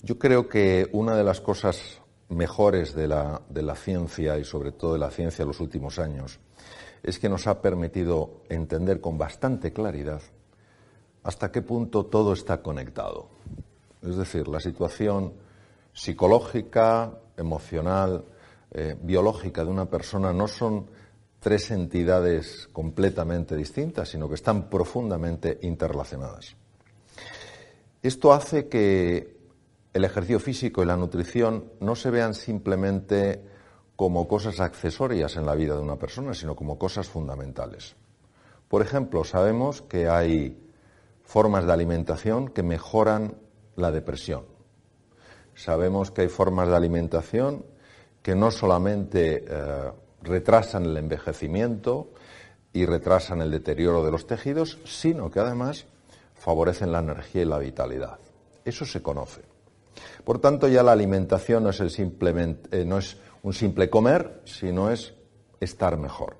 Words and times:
Yo 0.00 0.16
creo 0.16 0.48
que 0.48 0.88
una 0.92 1.16
de 1.16 1.24
las 1.24 1.40
cosas 1.40 2.00
mejores 2.28 2.94
de 2.94 3.08
la, 3.08 3.74
ciencia 3.74 4.38
y 4.38 4.44
sobre 4.44 4.70
todo 4.70 4.92
de 4.92 5.00
la 5.00 5.10
ciencia 5.10 5.42
en 5.42 5.48
los 5.48 5.58
últimos 5.58 5.98
años 5.98 6.38
es 7.02 7.18
que 7.18 7.28
nos 7.28 7.48
ha 7.48 7.60
permitido 7.60 8.42
entender 8.48 9.00
con 9.00 9.18
bastante 9.18 9.72
claridad 9.72 10.22
hasta 11.24 11.50
qué 11.50 11.62
punto 11.62 12.06
todo 12.06 12.32
está 12.32 12.62
conectado. 12.62 13.28
Es 14.00 14.16
decir, 14.16 14.46
la 14.46 14.60
situación 14.60 15.32
psicológica, 15.92 17.18
emocional, 17.36 18.24
eh, 18.70 18.96
biológica 19.02 19.64
de 19.64 19.70
una 19.70 19.90
persona 19.90 20.32
no 20.32 20.46
son 20.46 20.86
tres 21.40 21.72
entidades 21.72 22.68
completamente 22.72 23.56
distintas, 23.56 24.10
sino 24.10 24.28
que 24.28 24.36
están 24.36 24.70
profundamente 24.70 25.58
interrelacionadas. 25.62 26.54
Esto 28.00 28.32
hace 28.32 28.68
que 28.68 29.37
el 29.98 30.04
ejercicio 30.04 30.40
físico 30.40 30.82
y 30.82 30.86
la 30.86 30.96
nutrición 30.96 31.72
no 31.80 31.94
se 31.94 32.10
vean 32.10 32.34
simplemente 32.34 33.42
como 33.96 34.28
cosas 34.28 34.60
accesorias 34.60 35.36
en 35.36 35.44
la 35.44 35.56
vida 35.56 35.74
de 35.74 35.82
una 35.82 35.96
persona, 35.96 36.34
sino 36.34 36.54
como 36.54 36.78
cosas 36.78 37.08
fundamentales. 37.08 37.96
Por 38.68 38.80
ejemplo, 38.80 39.24
sabemos 39.24 39.82
que 39.82 40.08
hay 40.08 40.56
formas 41.24 41.66
de 41.66 41.72
alimentación 41.72 42.48
que 42.48 42.62
mejoran 42.62 43.34
la 43.74 43.90
depresión. 43.90 44.44
Sabemos 45.54 46.12
que 46.12 46.22
hay 46.22 46.28
formas 46.28 46.68
de 46.68 46.76
alimentación 46.76 47.64
que 48.22 48.36
no 48.36 48.52
solamente 48.52 49.44
eh, 49.48 49.92
retrasan 50.22 50.84
el 50.84 50.96
envejecimiento 50.96 52.12
y 52.72 52.86
retrasan 52.86 53.42
el 53.42 53.50
deterioro 53.50 54.04
de 54.04 54.12
los 54.12 54.28
tejidos, 54.28 54.78
sino 54.84 55.30
que 55.30 55.40
además 55.40 55.86
favorecen 56.34 56.92
la 56.92 57.00
energía 57.00 57.42
y 57.42 57.46
la 57.46 57.58
vitalidad. 57.58 58.18
Eso 58.64 58.84
se 58.84 59.02
conoce. 59.02 59.57
Por 60.24 60.40
tanto, 60.40 60.68
ya 60.68 60.82
la 60.82 60.92
alimentación 60.92 61.64
no 61.64 61.70
es, 61.70 61.76
simplemente, 61.92 62.82
eh, 62.82 62.88
un 63.42 63.52
simple 63.52 63.88
comer, 63.88 64.42
sino 64.44 64.90
es 64.90 65.14
estar 65.60 65.96
mejor. 65.96 66.36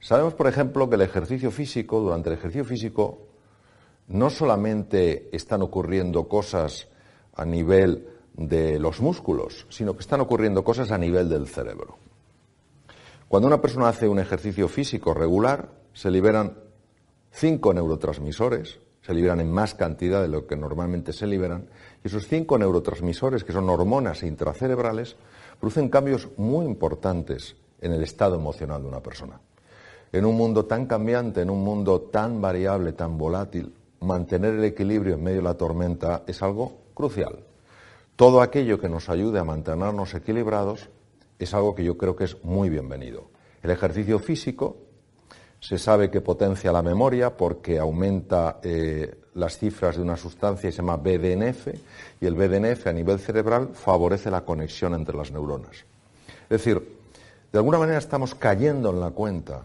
Sabemos, 0.00 0.34
por 0.34 0.46
ejemplo, 0.46 0.88
que 0.88 0.96
el 0.96 1.02
ejercicio 1.02 1.50
físico, 1.50 2.00
durante 2.00 2.28
el 2.28 2.36
ejercicio 2.36 2.64
físico, 2.64 3.28
no 4.08 4.28
solamente 4.28 5.34
están 5.34 5.62
ocurriendo 5.62 6.28
cosas 6.28 6.88
a 7.34 7.44
nivel 7.44 8.08
de 8.34 8.78
los 8.78 9.00
músculos, 9.00 9.66
sino 9.70 9.94
que 9.94 10.00
están 10.00 10.20
ocurriendo 10.20 10.62
cosas 10.64 10.90
a 10.90 10.98
nivel 10.98 11.28
del 11.28 11.48
cerebro. 11.48 11.96
Cuando 13.28 13.48
una 13.48 13.60
persona 13.60 13.88
hace 13.88 14.06
un 14.06 14.18
ejercicio 14.18 14.68
físico 14.68 15.14
regular, 15.14 15.70
se 15.92 16.10
liberan 16.10 16.58
cinco 17.30 17.72
neurotransmisores, 17.72 18.78
se 19.04 19.12
liberan 19.12 19.40
en 19.40 19.52
más 19.52 19.74
cantidad 19.74 20.22
de 20.22 20.28
lo 20.28 20.46
que 20.46 20.56
normalmente 20.56 21.12
se 21.12 21.26
liberan, 21.26 21.66
y 22.02 22.08
esos 22.08 22.26
cinco 22.26 22.56
neurotransmisores, 22.56 23.44
que 23.44 23.52
son 23.52 23.68
hormonas 23.68 24.22
intracerebrales, 24.22 25.16
producen 25.60 25.90
cambios 25.90 26.28
muy 26.38 26.64
importantes 26.64 27.54
en 27.82 27.92
el 27.92 28.02
estado 28.02 28.36
emocional 28.36 28.80
de 28.80 28.88
una 28.88 29.02
persona. 29.02 29.38
En 30.10 30.24
un 30.24 30.36
mundo 30.36 30.64
tan 30.64 30.86
cambiante, 30.86 31.42
en 31.42 31.50
un 31.50 31.62
mundo 31.62 32.00
tan 32.00 32.40
variable, 32.40 32.92
tan 32.92 33.18
volátil, 33.18 33.74
mantener 34.00 34.54
el 34.54 34.64
equilibrio 34.64 35.14
en 35.14 35.22
medio 35.22 35.38
de 35.38 35.44
la 35.44 35.54
tormenta 35.54 36.22
es 36.26 36.42
algo 36.42 36.78
crucial. 36.94 37.40
Todo 38.16 38.40
aquello 38.40 38.80
que 38.80 38.88
nos 38.88 39.10
ayude 39.10 39.38
a 39.38 39.44
mantenernos 39.44 40.14
equilibrados 40.14 40.88
es 41.38 41.52
algo 41.52 41.74
que 41.74 41.84
yo 41.84 41.98
creo 41.98 42.16
que 42.16 42.24
es 42.24 42.42
muy 42.42 42.70
bienvenido. 42.70 43.24
El 43.62 43.70
ejercicio 43.70 44.18
físico 44.18 44.76
se 45.64 45.78
sabe 45.78 46.10
que 46.10 46.20
potencia 46.20 46.70
la 46.70 46.82
memoria 46.82 47.34
porque 47.34 47.78
aumenta 47.78 48.60
eh, 48.62 49.22
las 49.32 49.56
cifras 49.56 49.96
de 49.96 50.02
una 50.02 50.14
sustancia 50.14 50.68
que 50.68 50.72
se 50.72 50.82
llama 50.82 50.98
BDNF 50.98 51.68
y 52.20 52.26
el 52.26 52.34
BDNF 52.34 52.86
a 52.86 52.92
nivel 52.92 53.18
cerebral 53.18 53.70
favorece 53.72 54.30
la 54.30 54.44
conexión 54.44 54.92
entre 54.92 55.16
las 55.16 55.32
neuronas. 55.32 55.86
Es 56.42 56.48
decir, 56.50 56.98
de 57.50 57.58
alguna 57.58 57.78
manera 57.78 57.96
estamos 57.96 58.34
cayendo 58.34 58.90
en 58.90 59.00
la 59.00 59.12
cuenta 59.12 59.62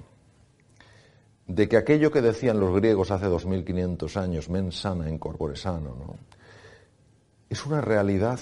de 1.48 1.68
que 1.68 1.76
aquello 1.76 2.14
que 2.14 2.22
decían 2.22 2.62
los 2.62 2.74
griegos 2.74 3.12
hace 3.12 3.26
2500 3.26 4.16
años, 4.16 4.48
mens 4.48 4.80
sana 4.80 5.10
in 5.10 5.18
corpore 5.18 5.58
sano, 5.58 5.98
¿no? 6.00 6.16
es 7.50 7.66
una 7.66 7.82
realidad 7.82 8.40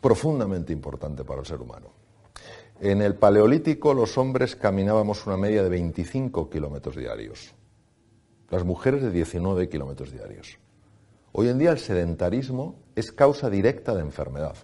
profundamente 0.00 0.72
importante 0.72 1.22
para 1.22 1.38
el 1.38 1.46
ser 1.46 1.60
humano. 1.60 1.97
En 2.80 3.02
el 3.02 3.16
Paleolítico 3.16 3.92
los 3.92 4.16
hombres 4.18 4.54
caminábamos 4.54 5.26
una 5.26 5.36
media 5.36 5.62
de 5.62 5.68
25 5.68 6.48
kilómetros 6.48 6.94
diarios, 6.94 7.54
las 8.50 8.64
mujeres 8.64 9.02
de 9.02 9.10
19 9.10 9.68
kilómetros 9.68 10.12
diarios. 10.12 10.58
Hoy 11.32 11.48
en 11.48 11.58
día 11.58 11.70
el 11.70 11.78
sedentarismo 11.78 12.76
es 12.94 13.10
causa 13.10 13.50
directa 13.50 13.94
de 13.94 14.02
enfermedad, 14.02 14.56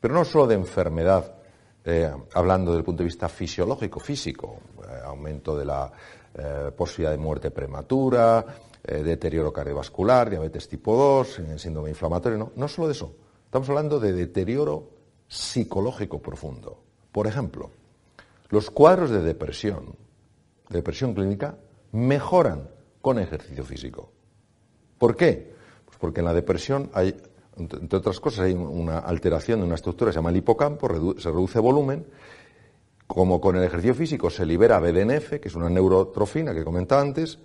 pero 0.00 0.14
no 0.14 0.24
solo 0.24 0.46
de 0.46 0.54
enfermedad, 0.54 1.36
eh, 1.84 2.10
hablando 2.32 2.70
desde 2.70 2.80
el 2.80 2.84
punto 2.84 3.02
de 3.02 3.08
vista 3.08 3.28
fisiológico, 3.28 4.00
físico, 4.00 4.58
eh, 4.82 5.00
aumento 5.04 5.56
de 5.56 5.64
la 5.66 5.92
eh, 6.34 6.70
posibilidad 6.76 7.10
de 7.12 7.18
muerte 7.18 7.50
prematura, 7.50 8.44
deterioro 8.82 9.52
cardiovascular, 9.52 10.30
diabetes 10.30 10.68
tipo 10.68 10.96
2, 10.96 11.40
síndrome 11.56 11.88
inflamatorio, 11.90 12.38
no, 12.38 12.52
no 12.54 12.68
solo 12.68 12.86
de 12.86 12.92
eso, 12.92 13.16
Estamos 13.46 13.68
hablando 13.68 14.00
de 14.00 14.12
deterioro 14.12 14.90
psicológico 15.28 16.20
profundo. 16.20 16.85
Por 17.16 17.26
ejemplo, 17.26 17.70
los 18.50 18.70
cuadros 18.70 19.08
de 19.08 19.22
depresión, 19.22 19.94
de 20.68 20.76
depresión 20.76 21.14
clínica, 21.14 21.56
mejoran 21.92 22.68
con 23.00 23.18
ejercicio 23.18 23.64
físico. 23.64 24.10
¿Por 24.98 25.16
qué? 25.16 25.54
Pues 25.86 25.96
porque 25.96 26.20
en 26.20 26.26
la 26.26 26.34
depresión 26.34 26.90
hay, 26.92 27.16
entre 27.56 27.96
otras 27.96 28.20
cosas, 28.20 28.40
hay 28.40 28.52
una 28.52 28.98
alteración 28.98 29.60
de 29.60 29.64
una 29.64 29.76
estructura 29.76 30.10
que 30.10 30.12
se 30.12 30.18
llama 30.18 30.28
el 30.28 30.36
hipocampo, 30.36 30.88
se 31.16 31.30
reduce 31.30 31.58
volumen. 31.58 32.06
Como 33.06 33.40
con 33.40 33.56
el 33.56 33.64
ejercicio 33.64 33.94
físico 33.94 34.28
se 34.28 34.44
libera 34.44 34.78
BDNF, 34.78 35.40
que 35.40 35.48
es 35.48 35.54
una 35.54 35.70
neurotrofina 35.70 36.52
que 36.52 36.64
comentaba 36.64 37.00
antes, 37.00 37.38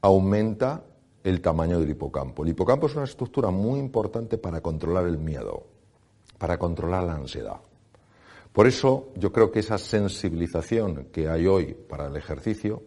aumenta 0.00 0.82
el 1.22 1.40
tamaño 1.40 1.78
del 1.78 1.90
hipocampo. 1.90 2.42
El 2.42 2.48
hipocampo 2.48 2.88
es 2.88 2.96
una 2.96 3.04
estructura 3.04 3.50
muy 3.52 3.78
importante 3.78 4.38
para 4.38 4.60
controlar 4.60 5.06
el 5.06 5.18
miedo, 5.18 5.68
para 6.36 6.58
controlar 6.58 7.04
la 7.04 7.14
ansiedad. 7.14 7.60
Por 8.54 8.68
eso 8.68 9.08
yo 9.16 9.32
creo 9.32 9.50
que 9.50 9.58
esa 9.58 9.78
sensibilización 9.78 11.08
que 11.10 11.28
hay 11.28 11.44
hoy 11.48 11.74
para 11.74 12.06
el 12.06 12.14
ejercicio 12.14 12.84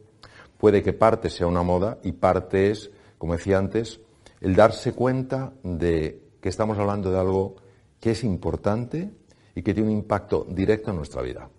puede 0.57 0.81
que 0.81 0.93
parte 0.93 1.29
sea 1.29 1.45
una 1.45 1.61
moda 1.61 1.97
y 2.03 2.13
parte 2.13 2.71
es, 2.71 2.89
como 3.17 3.33
decía 3.33 3.57
antes, 3.57 3.99
el 4.39 4.55
darse 4.55 4.93
cuenta 4.93 5.51
de 5.63 6.21
que 6.39 6.47
estamos 6.47 6.77
hablando 6.77 7.11
de 7.11 7.19
algo 7.19 7.57
que 7.99 8.11
es 8.11 8.23
importante 8.23 9.11
y 9.55 9.61
que 9.61 9.73
tiene 9.73 9.89
un 9.89 9.97
impacto 9.97 10.47
directo 10.49 10.91
en 10.91 10.95
nuestra 10.95 11.21
vida. 11.21 11.49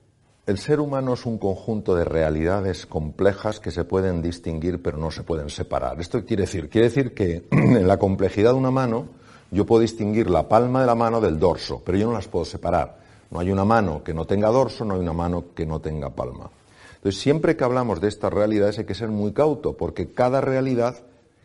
El 0.47 0.56
ser 0.56 0.80
humano 0.80 1.12
es 1.12 1.26
un 1.26 1.36
conjunto 1.36 1.94
de 1.94 2.06
realidades 2.06 2.86
complejas 2.86 3.60
que 3.60 3.70
se 3.70 3.84
pueden 3.84 4.22
distinguir 4.22 4.80
pero 4.80 4.97
no 4.97 5.10
se 5.10 5.22
pueden 5.22 5.50
separar. 5.50 6.00
¿Esto 6.00 6.24
quiere 6.24 6.44
decir? 6.44 6.70
Quiere 6.70 6.88
decir 6.88 7.12
que 7.12 7.44
en 7.50 7.86
la 7.86 7.98
complejidad 7.98 8.52
de 8.52 8.58
una 8.58 8.70
mano 8.70 9.06
yo 9.50 9.66
puedo 9.66 9.82
distinguir 9.82 10.30
la 10.30 10.48
palma 10.48 10.80
de 10.80 10.86
la 10.86 10.94
mano 10.94 11.21
del 11.21 11.38
dorso, 11.38 11.83
pero 11.84 11.98
yo 11.98 12.06
no 12.06 12.15
las 12.15 12.27
puedo 12.27 12.47
separar. 12.47 13.06
No 13.30 13.41
hay 13.41 13.51
una 13.51 13.65
mano 13.65 14.03
que 14.03 14.15
no 14.15 14.25
tenga 14.25 14.48
dorso, 14.48 14.84
no 14.84 14.95
hay 14.95 15.01
una 15.01 15.13
mano 15.13 15.45
que 15.54 15.66
no 15.66 15.80
tenga 15.80 16.10
palma. 16.10 16.51
Entonces, 16.97 17.21
siempre 17.21 17.57
que 17.57 17.65
hablamos 17.65 18.01
de 18.01 18.09
estas 18.09 18.33
realidades 18.33 18.78
hay 18.78 18.84
que 18.84 18.95
ser 18.95 19.09
muy 19.09 19.33
cauto, 19.33 19.75
porque 19.75 20.13
cada 20.13 20.41
realidad, 20.41 20.97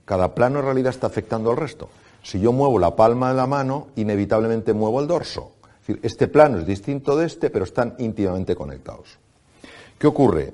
cada 0.05 0.33
plano 0.33 0.59
de 0.59 0.65
realidad 0.65 0.89
está 0.91 1.07
afectando 1.07 1.51
al 1.51 1.57
resto. 1.57 1.89
Si 2.23 2.39
yo 2.39 2.51
muevo 2.53 2.79
la 2.79 2.95
palma 2.95 3.29
de 3.29 3.35
la 3.35 3.47
mano, 3.47 3.87
inevitablemente 3.95 4.73
muevo 4.73 5.01
el 5.01 5.07
dorso 5.07 5.51
decir, 5.85 5.99
este 6.03 6.27
plano 6.27 6.59
es 6.59 6.65
distinto 6.65 7.15
de 7.15 7.25
este, 7.25 7.49
pero 7.49 7.65
están 7.65 7.95
íntimamente 7.99 8.55
conectados. 8.55 9.17
¿Qué 9.97 10.07
ocurre? 10.07 10.53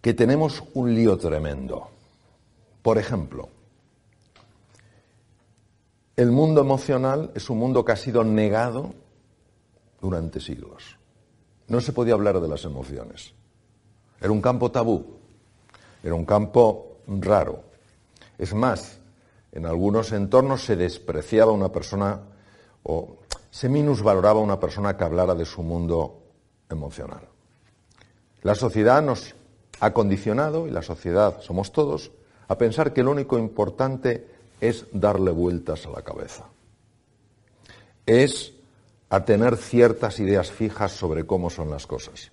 Que 0.00 0.14
tenemos 0.14 0.64
un 0.74 0.94
lío 0.94 1.16
tremendo. 1.18 1.88
Por 2.82 2.98
ejemplo, 2.98 3.48
el 6.16 6.30
mundo 6.32 6.60
emocional 6.60 7.30
es 7.34 7.48
un 7.50 7.58
mundo 7.58 7.84
que 7.84 7.92
ha 7.92 7.96
sido 7.96 8.24
negado 8.24 8.94
durante 10.02 10.40
siglos. 10.40 10.98
No 11.68 11.80
se 11.80 11.92
podía 11.92 12.14
hablar 12.14 12.40
de 12.40 12.48
las 12.48 12.64
emociones. 12.64 13.32
Era 14.20 14.32
un 14.32 14.42
campo 14.42 14.70
tabú, 14.70 15.06
era 16.02 16.14
un 16.14 16.26
campo 16.26 16.98
raro. 17.06 17.62
Es 18.36 18.52
más, 18.52 18.98
en 19.52 19.64
algunos 19.64 20.12
entornos 20.12 20.64
se 20.64 20.76
despreciaba 20.76 21.52
a 21.52 21.54
una 21.54 21.70
persona 21.70 22.20
o 22.82 23.18
se 23.50 23.68
minusvaloraba 23.68 24.40
a 24.40 24.42
una 24.42 24.58
persona 24.58 24.96
que 24.96 25.04
hablara 25.04 25.34
de 25.34 25.44
su 25.44 25.62
mundo 25.62 26.22
emocional. 26.68 27.28
La 28.42 28.54
sociedad 28.56 29.02
nos 29.02 29.34
ha 29.78 29.92
condicionado, 29.92 30.66
y 30.66 30.70
la 30.70 30.82
sociedad 30.82 31.40
somos 31.40 31.70
todos, 31.72 32.10
a 32.48 32.58
pensar 32.58 32.92
que 32.92 33.02
lo 33.02 33.12
único 33.12 33.38
importante 33.38 34.26
es 34.60 34.86
darle 34.92 35.30
vueltas 35.30 35.86
a 35.86 35.90
la 35.90 36.02
cabeza. 36.02 36.46
Es 38.06 38.52
a 39.12 39.26
tener 39.26 39.58
ciertas 39.58 40.20
ideas 40.20 40.50
fijas 40.50 40.90
sobre 40.92 41.26
cómo 41.26 41.50
son 41.50 41.68
las 41.68 41.86
cosas. 41.86 42.32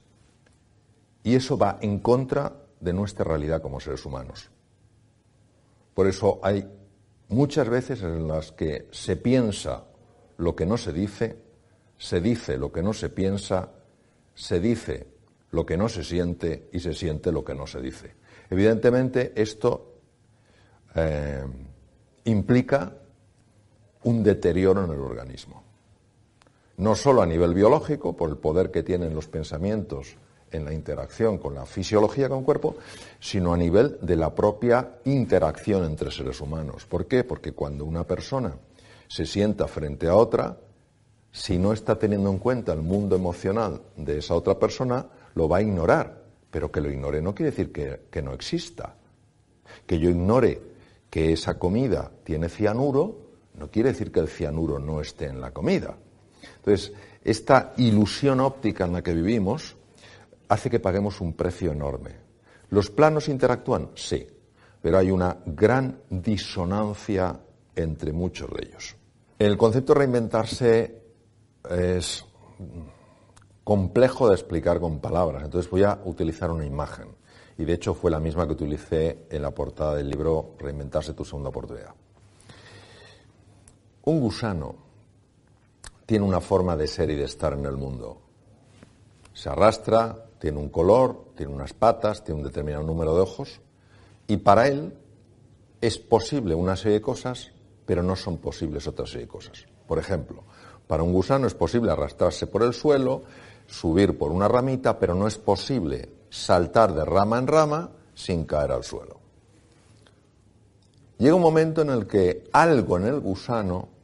Y 1.23 1.35
eso 1.35 1.57
va 1.57 1.77
en 1.81 1.99
contra 1.99 2.53
de 2.79 2.93
nuestra 2.93 3.25
realidad 3.25 3.61
como 3.61 3.81
seres 3.81 4.05
humanos. 4.05 4.49
Por 5.93 6.07
eso 6.07 6.39
hay 6.41 6.65
muchas 7.27 7.67
veces 7.67 8.01
en 8.01 8.25
las 8.29 8.53
que 8.53 8.87
se 8.91 9.17
piensa 9.17 9.87
lo 10.37 10.55
que 10.55 10.65
no 10.65 10.77
se 10.77 10.93
dice, 10.93 11.37
se 11.97 12.21
dice 12.21 12.57
lo 12.57 12.71
que 12.71 12.81
no 12.81 12.93
se 12.93 13.09
piensa, 13.09 13.73
se 14.33 14.61
dice 14.61 15.05
lo 15.51 15.65
que 15.65 15.75
no 15.75 15.89
se 15.89 16.05
siente 16.05 16.69
y 16.71 16.79
se 16.79 16.93
siente 16.93 17.33
lo 17.33 17.43
que 17.43 17.55
no 17.55 17.67
se 17.67 17.81
dice. 17.81 18.15
Evidentemente 18.49 19.33
esto 19.35 19.95
eh, 20.95 21.43
implica 22.23 22.93
un 24.03 24.23
deterioro 24.23 24.85
en 24.85 24.91
el 24.91 25.01
organismo. 25.01 25.68
No 26.79 26.95
solo 26.95 27.21
a 27.21 27.25
nivel 27.25 27.53
biológico, 27.53 28.15
por 28.15 28.29
el 28.29 28.37
poder 28.37 28.71
que 28.71 28.83
tienen 28.83 29.13
los 29.13 29.27
pensamientos 29.27 30.15
en 30.49 30.63
la 30.63 30.73
interacción 30.73 31.37
con 31.37 31.53
la 31.53 31.65
fisiología 31.65 32.29
con 32.29 32.39
el 32.39 32.45
cuerpo, 32.45 32.77
sino 33.19 33.53
a 33.53 33.57
nivel 33.57 33.97
de 34.01 34.15
la 34.15 34.33
propia 34.33 34.99
interacción 35.03 35.83
entre 35.83 36.09
seres 36.09 36.39
humanos. 36.39 36.85
¿Por 36.85 37.05
qué? 37.05 37.25
Porque 37.25 37.51
cuando 37.51 37.83
una 37.83 38.05
persona 38.05 38.55
se 39.09 39.25
sienta 39.25 39.67
frente 39.67 40.07
a 40.07 40.15
otra, 40.15 40.57
si 41.33 41.57
no 41.57 41.73
está 41.73 41.99
teniendo 41.99 42.29
en 42.29 42.37
cuenta 42.37 42.71
el 42.71 42.81
mundo 42.81 43.17
emocional 43.17 43.81
de 43.97 44.19
esa 44.19 44.35
otra 44.35 44.57
persona, 44.57 45.05
lo 45.35 45.49
va 45.49 45.57
a 45.57 45.61
ignorar. 45.61 46.23
Pero 46.49 46.71
que 46.71 46.79
lo 46.79 46.89
ignore 46.89 47.21
no 47.21 47.35
quiere 47.35 47.51
decir 47.51 47.73
que, 47.73 48.03
que 48.09 48.21
no 48.21 48.31
exista. 48.31 48.95
Que 49.85 49.99
yo 49.99 50.09
ignore 50.09 50.61
que 51.09 51.33
esa 51.33 51.59
comida 51.59 52.09
tiene 52.23 52.47
cianuro, 52.47 53.17
no 53.55 53.69
quiere 53.69 53.89
decir 53.89 54.13
que 54.13 54.21
el 54.21 54.29
cianuro 54.29 54.79
no 54.79 55.01
esté 55.01 55.25
en 55.25 55.41
la 55.41 55.51
comida. 55.51 55.97
Entonces, 56.57 56.93
esta 57.23 57.73
ilusión 57.77 58.39
óptica 58.39 58.85
en 58.85 58.93
la 58.93 59.01
que 59.01 59.13
vivimos 59.13 59.75
hace 60.47 60.69
que 60.69 60.79
paguemos 60.79 61.21
un 61.21 61.33
precio 61.33 61.71
enorme. 61.71 62.11
¿Los 62.69 62.89
planos 62.89 63.29
interactúan? 63.29 63.89
Sí, 63.95 64.27
pero 64.81 64.97
hay 64.97 65.11
una 65.11 65.37
gran 65.45 66.01
disonancia 66.09 67.39
entre 67.75 68.11
muchos 68.11 68.49
de 68.51 68.67
ellos. 68.67 68.95
El 69.37 69.57
concepto 69.57 69.93
de 69.93 69.99
reinventarse 69.99 71.01
es 71.69 72.25
complejo 73.63 74.27
de 74.27 74.35
explicar 74.35 74.79
con 74.79 74.99
palabras, 74.99 75.43
entonces 75.43 75.69
voy 75.69 75.83
a 75.83 75.99
utilizar 76.05 76.51
una 76.51 76.65
imagen. 76.65 77.07
Y 77.57 77.65
de 77.65 77.73
hecho 77.73 77.93
fue 77.93 78.09
la 78.09 78.19
misma 78.19 78.45
que 78.47 78.53
utilicé 78.53 79.27
en 79.29 79.41
la 79.41 79.51
portada 79.51 79.95
del 79.95 80.09
libro 80.09 80.55
Reinventarse 80.57 81.13
tu 81.13 81.25
segunda 81.25 81.49
oportunidad. 81.49 81.93
Un 84.05 84.19
gusano 84.21 84.88
tiene 86.09 86.25
una 86.25 86.41
forma 86.41 86.75
de 86.75 86.87
ser 86.87 87.11
y 87.11 87.15
de 87.15 87.25
estar 87.25 87.53
en 87.53 87.67
el 87.67 87.77
mundo. 87.77 88.17
Se 89.31 89.47
arrastra, 89.47 90.25
tiene 90.39 90.57
un 90.57 90.69
color, 90.69 91.25
tiene 91.37 91.53
unas 91.53 91.73
patas, 91.73 92.23
tiene 92.23 92.41
un 92.41 92.47
determinado 92.47 92.81
número 92.81 93.13
de 93.13 93.21
ojos, 93.21 93.61
y 94.25 94.37
para 94.37 94.67
él 94.67 94.97
es 95.79 95.99
posible 95.99 96.55
una 96.55 96.75
serie 96.75 96.93
de 96.93 97.01
cosas 97.03 97.51
pero 97.85 98.01
no 98.01 98.15
son 98.15 98.37
posibles 98.37 98.87
otra 98.87 99.05
serie 99.05 99.27
de 99.27 99.27
cosas. 99.27 99.65
Por 99.87 99.99
ejemplo, 99.99 100.43
para 100.87 101.03
un 101.03 101.13
gusano 101.13 101.45
es 101.45 101.53
posible 101.53 101.91
arrastrarse 101.91 102.47
por 102.47 102.63
el 102.63 102.73
suelo, 102.73 103.21
subir 103.67 104.17
por 104.17 104.31
una 104.31 104.47
ramita, 104.47 104.97
pero 104.97 105.13
no 105.13 105.27
es 105.27 105.37
posible 105.37 106.09
saltar 106.31 106.95
de 106.95 107.05
rama 107.05 107.37
en 107.37 107.45
rama 107.45 107.91
sin 108.15 108.45
caer 108.45 108.71
al 108.71 108.83
suelo. 108.83 109.19
Llega 111.19 111.35
un 111.35 111.41
momento 111.43 111.83
en 111.83 111.91
el 111.91 112.07
que 112.07 112.45
algo 112.51 112.97
en 112.97 113.05
el 113.05 113.19
gusano 113.19 113.98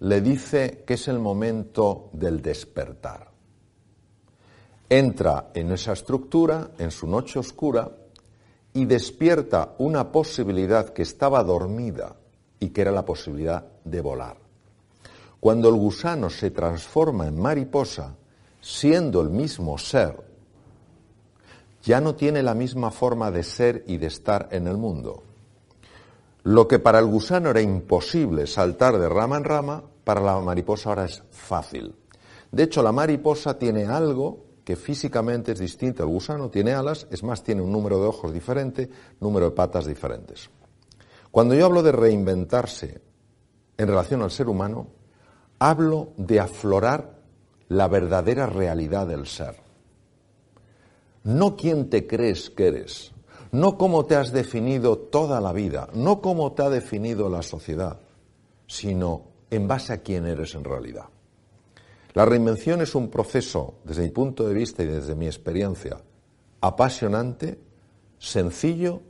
le 0.00 0.20
dice 0.20 0.84
que 0.86 0.94
es 0.94 1.08
el 1.08 1.18
momento 1.18 2.10
del 2.12 2.42
despertar. 2.42 3.30
Entra 4.88 5.50
en 5.54 5.72
esa 5.72 5.92
estructura, 5.92 6.70
en 6.78 6.90
su 6.90 7.06
noche 7.06 7.38
oscura, 7.38 7.90
y 8.72 8.84
despierta 8.84 9.74
una 9.78 10.10
posibilidad 10.10 10.90
que 10.90 11.02
estaba 11.02 11.42
dormida 11.44 12.16
y 12.58 12.70
que 12.70 12.80
era 12.80 12.90
la 12.90 13.04
posibilidad 13.04 13.64
de 13.84 14.00
volar. 14.00 14.36
Cuando 15.40 15.68
el 15.68 15.76
gusano 15.76 16.28
se 16.28 16.50
transforma 16.50 17.26
en 17.26 17.40
mariposa, 17.40 18.16
siendo 18.60 19.20
el 19.20 19.30
mismo 19.30 19.78
ser, 19.78 20.16
ya 21.82 22.00
no 22.00 22.14
tiene 22.14 22.42
la 22.42 22.54
misma 22.54 22.90
forma 22.90 23.30
de 23.30 23.42
ser 23.42 23.84
y 23.86 23.98
de 23.98 24.06
estar 24.06 24.48
en 24.50 24.66
el 24.66 24.78
mundo. 24.78 25.22
Lo 26.44 26.68
que 26.68 26.78
para 26.78 26.98
el 26.98 27.06
gusano 27.06 27.50
era 27.50 27.62
imposible 27.62 28.46
saltar 28.46 28.98
de 28.98 29.08
rama 29.08 29.38
en 29.38 29.44
rama, 29.44 29.82
para 30.04 30.20
la 30.20 30.38
mariposa 30.40 30.90
ahora 30.90 31.06
es 31.06 31.22
fácil. 31.30 31.94
De 32.52 32.62
hecho, 32.62 32.82
la 32.82 32.92
mariposa 32.92 33.58
tiene 33.58 33.86
algo 33.86 34.44
que 34.62 34.76
físicamente 34.76 35.52
es 35.52 35.58
distinto 35.58 36.02
al 36.02 36.10
gusano, 36.10 36.50
tiene 36.50 36.74
alas, 36.74 37.06
es 37.10 37.22
más, 37.22 37.42
tiene 37.42 37.62
un 37.62 37.72
número 37.72 37.98
de 37.98 38.08
ojos 38.08 38.32
diferente, 38.32 38.90
número 39.20 39.46
de 39.46 39.56
patas 39.56 39.86
diferentes. 39.86 40.50
Cuando 41.30 41.54
yo 41.54 41.64
hablo 41.64 41.82
de 41.82 41.92
reinventarse 41.92 43.00
en 43.78 43.88
relación 43.88 44.20
al 44.20 44.30
ser 44.30 44.48
humano, 44.48 44.88
hablo 45.58 46.12
de 46.18 46.40
aflorar 46.40 47.20
la 47.68 47.88
verdadera 47.88 48.46
realidad 48.46 49.06
del 49.06 49.26
ser. 49.26 49.56
No 51.22 51.56
quién 51.56 51.88
te 51.88 52.06
crees 52.06 52.50
que 52.50 52.66
eres, 52.66 53.13
no 53.54 53.78
cómo 53.78 54.04
te 54.04 54.16
has 54.16 54.32
definido 54.32 54.98
toda 54.98 55.40
la 55.40 55.52
vida, 55.52 55.88
no 55.94 56.20
cómo 56.20 56.52
te 56.52 56.64
ha 56.64 56.70
definido 56.70 57.28
la 57.28 57.40
sociedad, 57.40 58.00
sino 58.66 59.28
en 59.48 59.68
base 59.68 59.92
a 59.92 59.98
quién 60.02 60.26
eres 60.26 60.56
en 60.56 60.64
realidad. 60.64 61.04
La 62.14 62.24
reinvención 62.24 62.80
es 62.80 62.96
un 62.96 63.08
proceso, 63.08 63.76
desde 63.84 64.02
mi 64.02 64.08
punto 64.08 64.48
de 64.48 64.54
vista 64.54 64.82
y 64.82 64.86
desde 64.86 65.14
mi 65.14 65.26
experiencia, 65.26 66.00
apasionante, 66.60 67.60
sencillo 68.18 69.02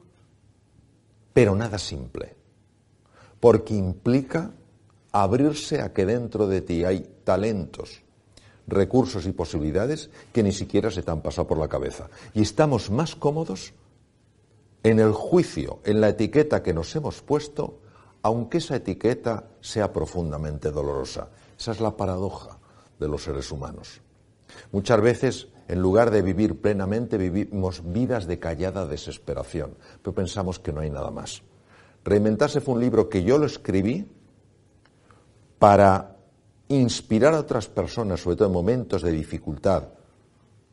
pero 1.32 1.56
nada 1.56 1.78
simple, 1.78 2.36
porque 3.40 3.74
implica 3.74 4.52
abrirse 5.10 5.80
a 5.80 5.94
que 5.94 6.04
dentro 6.04 6.46
de 6.46 6.60
ti 6.60 6.84
hay 6.84 7.00
talentos, 7.24 8.02
recursos 8.66 9.24
y 9.24 9.32
posibilidades 9.32 10.10
que 10.34 10.42
ni 10.42 10.52
siquiera 10.52 10.90
se 10.90 11.02
te 11.02 11.10
han 11.10 11.22
pasado 11.22 11.48
por 11.48 11.58
la 11.58 11.68
cabeza. 11.68 12.10
Y 12.34 12.42
estamos 12.42 12.90
más 12.90 13.16
cómodos 13.16 13.72
en 14.84 15.00
el 15.00 15.12
juicio, 15.12 15.80
en 15.84 16.00
la 16.00 16.10
etiqueta 16.10 16.62
que 16.62 16.72
nos 16.72 16.94
hemos 16.94 17.22
puesto, 17.22 17.80
aunque 18.22 18.58
esa 18.58 18.76
etiqueta 18.76 19.48
sea 19.60 19.92
profundamente 19.92 20.70
dolorosa. 20.70 21.30
Esa 21.58 21.72
es 21.72 21.80
la 21.80 21.96
paradoja 21.96 22.58
de 23.00 23.08
los 23.08 23.24
seres 23.24 23.50
humanos. 23.50 24.00
Muchas 24.70 25.00
veces 25.00 25.48
en 25.68 25.80
lugar 25.80 26.10
de 26.10 26.22
vivir 26.22 26.60
plenamente, 26.60 27.16
vivimos 27.16 27.82
vidas 27.84 28.26
de 28.26 28.38
callada 28.38 28.86
desesperación, 28.86 29.74
pero 30.02 30.14
pensamos 30.14 30.58
que 30.58 30.72
no 30.72 30.80
hay 30.80 30.90
nada 30.90 31.10
más. 31.10 31.42
Reinventarse 32.04 32.60
fue 32.60 32.74
un 32.74 32.80
libro 32.80 33.08
que 33.08 33.24
yo 33.24 33.38
lo 33.38 33.46
escribí 33.46 34.06
para 35.58 36.16
inspirar 36.68 37.34
a 37.34 37.40
otras 37.40 37.68
personas, 37.68 38.20
sobre 38.20 38.36
todo 38.36 38.48
en 38.48 38.54
momentos 38.54 39.00
de 39.00 39.12
dificultad 39.12 39.84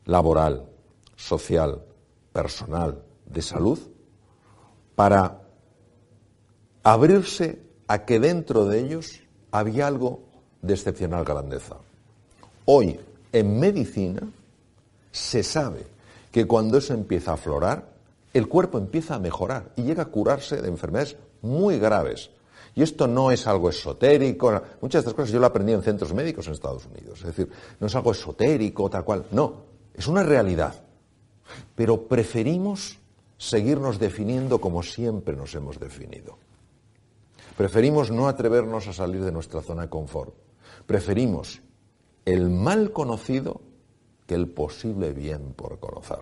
laboral, 0.04 0.66
social, 1.16 1.82
personal, 2.32 3.02
de 3.24 3.40
salud, 3.40 3.78
para 5.02 5.42
abrirse 6.84 7.58
a 7.88 8.04
que 8.04 8.20
dentro 8.20 8.66
de 8.66 8.78
ellos 8.78 9.18
había 9.50 9.88
algo 9.88 10.20
de 10.60 10.74
excepcional 10.74 11.24
grandeza. 11.24 11.74
Hoy, 12.66 13.00
en 13.32 13.58
medicina, 13.58 14.20
se 15.10 15.42
sabe 15.42 15.86
que 16.30 16.46
cuando 16.46 16.78
eso 16.78 16.94
empieza 16.94 17.32
a 17.32 17.34
aflorar, 17.34 17.88
el 18.32 18.46
cuerpo 18.46 18.78
empieza 18.78 19.16
a 19.16 19.18
mejorar 19.18 19.72
y 19.74 19.82
llega 19.82 20.04
a 20.04 20.06
curarse 20.06 20.62
de 20.62 20.68
enfermedades 20.68 21.16
muy 21.40 21.80
graves. 21.80 22.30
Y 22.76 22.84
esto 22.84 23.08
no 23.08 23.32
es 23.32 23.48
algo 23.48 23.70
esotérico. 23.70 24.52
Muchas 24.80 25.02
de 25.02 25.10
estas 25.10 25.14
cosas 25.14 25.32
yo 25.32 25.40
lo 25.40 25.46
aprendí 25.46 25.72
en 25.72 25.82
centros 25.82 26.14
médicos 26.14 26.46
en 26.46 26.52
Estados 26.52 26.86
Unidos. 26.86 27.18
Es 27.18 27.26
decir, 27.26 27.50
no 27.80 27.88
es 27.88 27.94
algo 27.96 28.12
esotérico, 28.12 28.88
tal 28.88 29.04
cual. 29.04 29.24
No, 29.32 29.64
es 29.94 30.06
una 30.06 30.22
realidad. 30.22 30.80
Pero 31.74 32.06
preferimos 32.06 33.01
seguirnos 33.42 33.98
definiendo 33.98 34.60
como 34.60 34.82
siempre 34.82 35.36
nos 35.36 35.54
hemos 35.54 35.78
definido. 35.78 36.38
Preferimos 37.56 38.10
no 38.10 38.28
atrevernos 38.28 38.88
a 38.88 38.92
salir 38.92 39.22
de 39.22 39.32
nuestra 39.32 39.62
zona 39.62 39.82
de 39.82 39.88
confort. 39.88 40.34
Preferimos 40.86 41.60
el 42.24 42.50
mal 42.50 42.92
conocido 42.92 43.60
el 44.32 44.48
posible 44.48 45.12
bien 45.12 45.54
por 45.54 45.78
conocer. 45.78 46.20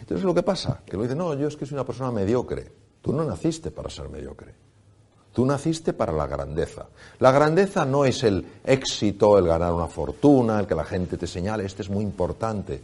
Entonces 0.00 0.24
lo 0.24 0.34
que 0.34 0.42
pasa, 0.42 0.82
que 0.84 0.96
lo 0.96 1.02
dice, 1.02 1.14
no, 1.14 1.34
yo 1.34 1.48
es 1.48 1.56
que 1.56 1.66
soy 1.66 1.74
una 1.74 1.84
persona 1.84 2.10
mediocre. 2.10 2.70
Tú 3.02 3.12
no 3.12 3.24
naciste 3.24 3.70
para 3.70 3.90
ser 3.90 4.08
mediocre. 4.08 4.54
Tú 5.32 5.46
naciste 5.46 5.92
para 5.92 6.12
la 6.12 6.26
grandeza. 6.26 6.88
La 7.20 7.30
grandeza 7.30 7.84
no 7.84 8.04
es 8.04 8.24
el 8.24 8.44
éxito, 8.64 9.38
el 9.38 9.46
ganar 9.46 9.72
una 9.72 9.86
fortuna, 9.86 10.58
el 10.58 10.66
que 10.66 10.74
la 10.74 10.84
gente 10.84 11.16
te 11.16 11.26
señale, 11.26 11.64
este 11.64 11.82
es 11.82 11.90
muy 11.90 12.02
importante. 12.02 12.82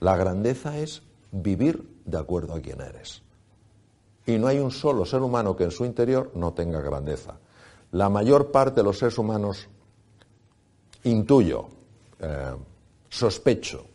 La 0.00 0.16
grandeza 0.16 0.78
es 0.78 1.02
vivir 1.32 2.00
de 2.04 2.18
acuerdo 2.18 2.54
a 2.54 2.60
quién 2.60 2.80
eres. 2.80 3.22
Y 4.26 4.38
no 4.38 4.46
hay 4.46 4.58
un 4.58 4.70
solo 4.70 5.04
ser 5.04 5.20
humano 5.20 5.56
que 5.56 5.64
en 5.64 5.70
su 5.70 5.84
interior 5.84 6.30
no 6.34 6.52
tenga 6.52 6.80
grandeza. 6.80 7.38
La 7.90 8.08
mayor 8.08 8.52
parte 8.52 8.76
de 8.76 8.84
los 8.84 8.98
seres 8.98 9.18
humanos, 9.18 9.68
intuyo, 11.04 11.66
eh, 12.20 12.54
sospecho, 13.08 13.86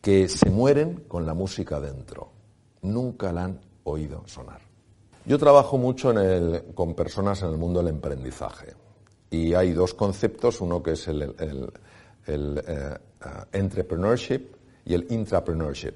que 0.00 0.28
se 0.28 0.48
mueren 0.48 1.04
con 1.06 1.26
la 1.26 1.34
música 1.34 1.78
dentro. 1.78 2.30
Nunca 2.82 3.32
la 3.32 3.44
han 3.44 3.60
oído 3.84 4.22
sonar. 4.26 4.60
Yo 5.26 5.38
trabajo 5.38 5.76
mucho 5.76 6.14
con 6.74 6.94
personas 6.94 7.42
en 7.42 7.50
el 7.50 7.58
mundo 7.58 7.80
del 7.80 7.88
emprendizaje 7.94 8.74
y 9.30 9.52
hay 9.52 9.72
dos 9.72 9.92
conceptos, 9.92 10.60
uno 10.62 10.82
que 10.82 10.92
es 10.92 11.06
el, 11.08 11.72
eh, 12.26 12.98
entrepreneurship 13.52 14.59
y 14.84 14.94
el 14.94 15.06
intrapreneurship. 15.10 15.94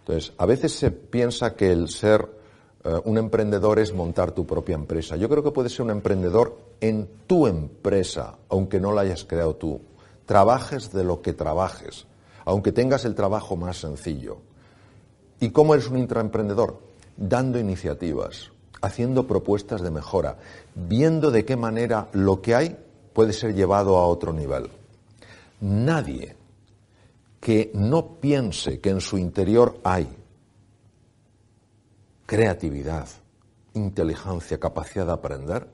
Entonces, 0.00 0.32
a 0.38 0.46
veces 0.46 0.72
se 0.72 0.90
piensa 0.90 1.54
que 1.54 1.72
el 1.72 1.88
ser 1.88 2.28
eh, 2.84 3.00
un 3.04 3.18
emprendedor 3.18 3.80
es 3.80 3.92
montar 3.92 4.30
tu 4.30 4.46
propia 4.46 4.76
empresa. 4.76 5.16
Yo 5.16 5.28
creo 5.28 5.42
que 5.42 5.50
puedes 5.50 5.72
ser 5.72 5.82
un 5.82 5.90
emprendedor 5.90 6.56
en 6.80 7.08
tu 7.26 7.48
empresa, 7.48 8.38
aunque 8.48 8.78
no 8.78 8.92
la 8.92 9.00
hayas 9.00 9.24
creado 9.24 9.56
tú. 9.56 9.80
Trabajes 10.24 10.92
de 10.92 11.02
lo 11.02 11.22
que 11.22 11.32
trabajes, 11.32 12.06
aunque 12.44 12.70
tengas 12.70 13.04
el 13.04 13.16
trabajo 13.16 13.56
más 13.56 13.78
sencillo. 13.78 14.38
¿Y 15.40 15.50
cómo 15.50 15.74
eres 15.74 15.88
un 15.88 15.98
intraemprendedor? 15.98 16.78
Dando 17.16 17.58
iniciativas, 17.58 18.52
haciendo 18.80 19.26
propuestas 19.26 19.82
de 19.82 19.90
mejora, 19.90 20.38
viendo 20.74 21.32
de 21.32 21.44
qué 21.44 21.56
manera 21.56 22.08
lo 22.12 22.40
que 22.40 22.54
hay 22.54 22.76
puede 23.12 23.32
ser 23.32 23.54
llevado 23.54 23.96
a 23.96 24.06
otro 24.06 24.32
nivel. 24.32 24.68
Nadie 25.60 26.36
que 27.46 27.70
no 27.74 28.18
piense 28.18 28.80
que 28.80 28.90
en 28.90 29.00
su 29.00 29.16
interior 29.18 29.78
hay 29.84 30.08
creatividad, 32.26 33.06
inteligencia, 33.74 34.58
capacidad 34.58 35.06
de 35.06 35.12
aprender, 35.12 35.68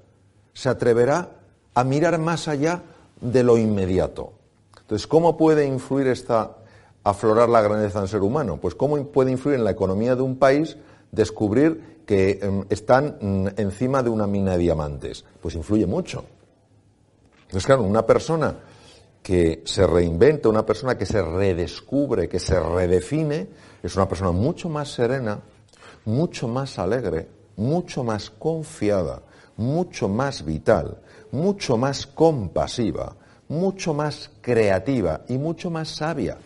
se 0.52 0.68
atreverá 0.68 1.30
a 1.72 1.82
mirar 1.82 2.18
más 2.18 2.46
allá 2.46 2.82
de 3.22 3.42
lo 3.42 3.56
inmediato. 3.56 4.34
Entonces, 4.82 5.06
¿cómo 5.06 5.38
puede 5.38 5.64
influir 5.64 6.08
esta 6.08 6.58
aflorar 7.04 7.48
la 7.48 7.62
grandeza 7.62 8.00
del 8.00 8.08
ser 8.10 8.20
humano? 8.20 8.58
Pues 8.60 8.74
cómo 8.74 9.02
puede 9.06 9.30
influir 9.30 9.56
en 9.56 9.64
la 9.64 9.70
economía 9.70 10.14
de 10.14 10.20
un 10.20 10.36
país 10.36 10.76
descubrir 11.10 12.02
que 12.04 12.38
em, 12.42 12.66
están 12.68 13.16
mm, 13.18 13.46
encima 13.56 14.02
de 14.02 14.10
una 14.10 14.26
mina 14.26 14.52
de 14.52 14.58
diamantes. 14.58 15.24
Pues 15.40 15.54
influye 15.54 15.86
mucho. 15.86 16.22
Entonces, 17.44 17.64
claro, 17.64 17.84
una 17.84 18.04
persona 18.04 18.56
que 19.22 19.62
se 19.64 19.86
reinventa, 19.86 20.48
una 20.48 20.66
persona 20.66 20.98
que 20.98 21.06
se 21.06 21.22
redescubre, 21.22 22.28
que 22.28 22.38
se 22.38 22.58
redefine, 22.58 23.48
es 23.82 23.96
una 23.96 24.08
persona 24.08 24.32
mucho 24.32 24.68
más 24.68 24.92
serena, 24.92 25.40
mucho 26.04 26.48
más 26.48 26.78
alegre, 26.78 27.28
mucho 27.56 28.02
más 28.02 28.30
confiada, 28.30 29.22
mucho 29.56 30.08
más 30.08 30.44
vital, 30.44 30.98
mucho 31.30 31.76
más 31.76 32.06
compasiva, 32.06 33.14
mucho 33.48 33.94
más 33.94 34.30
creativa 34.40 35.22
y 35.28 35.38
mucho 35.38 35.70
más 35.70 35.88
sabia. 35.88 36.38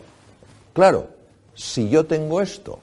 Claro, 0.73 1.07
si 1.55 1.89
yo 1.89 2.05
tengo 2.05 2.41
esto 2.41 2.79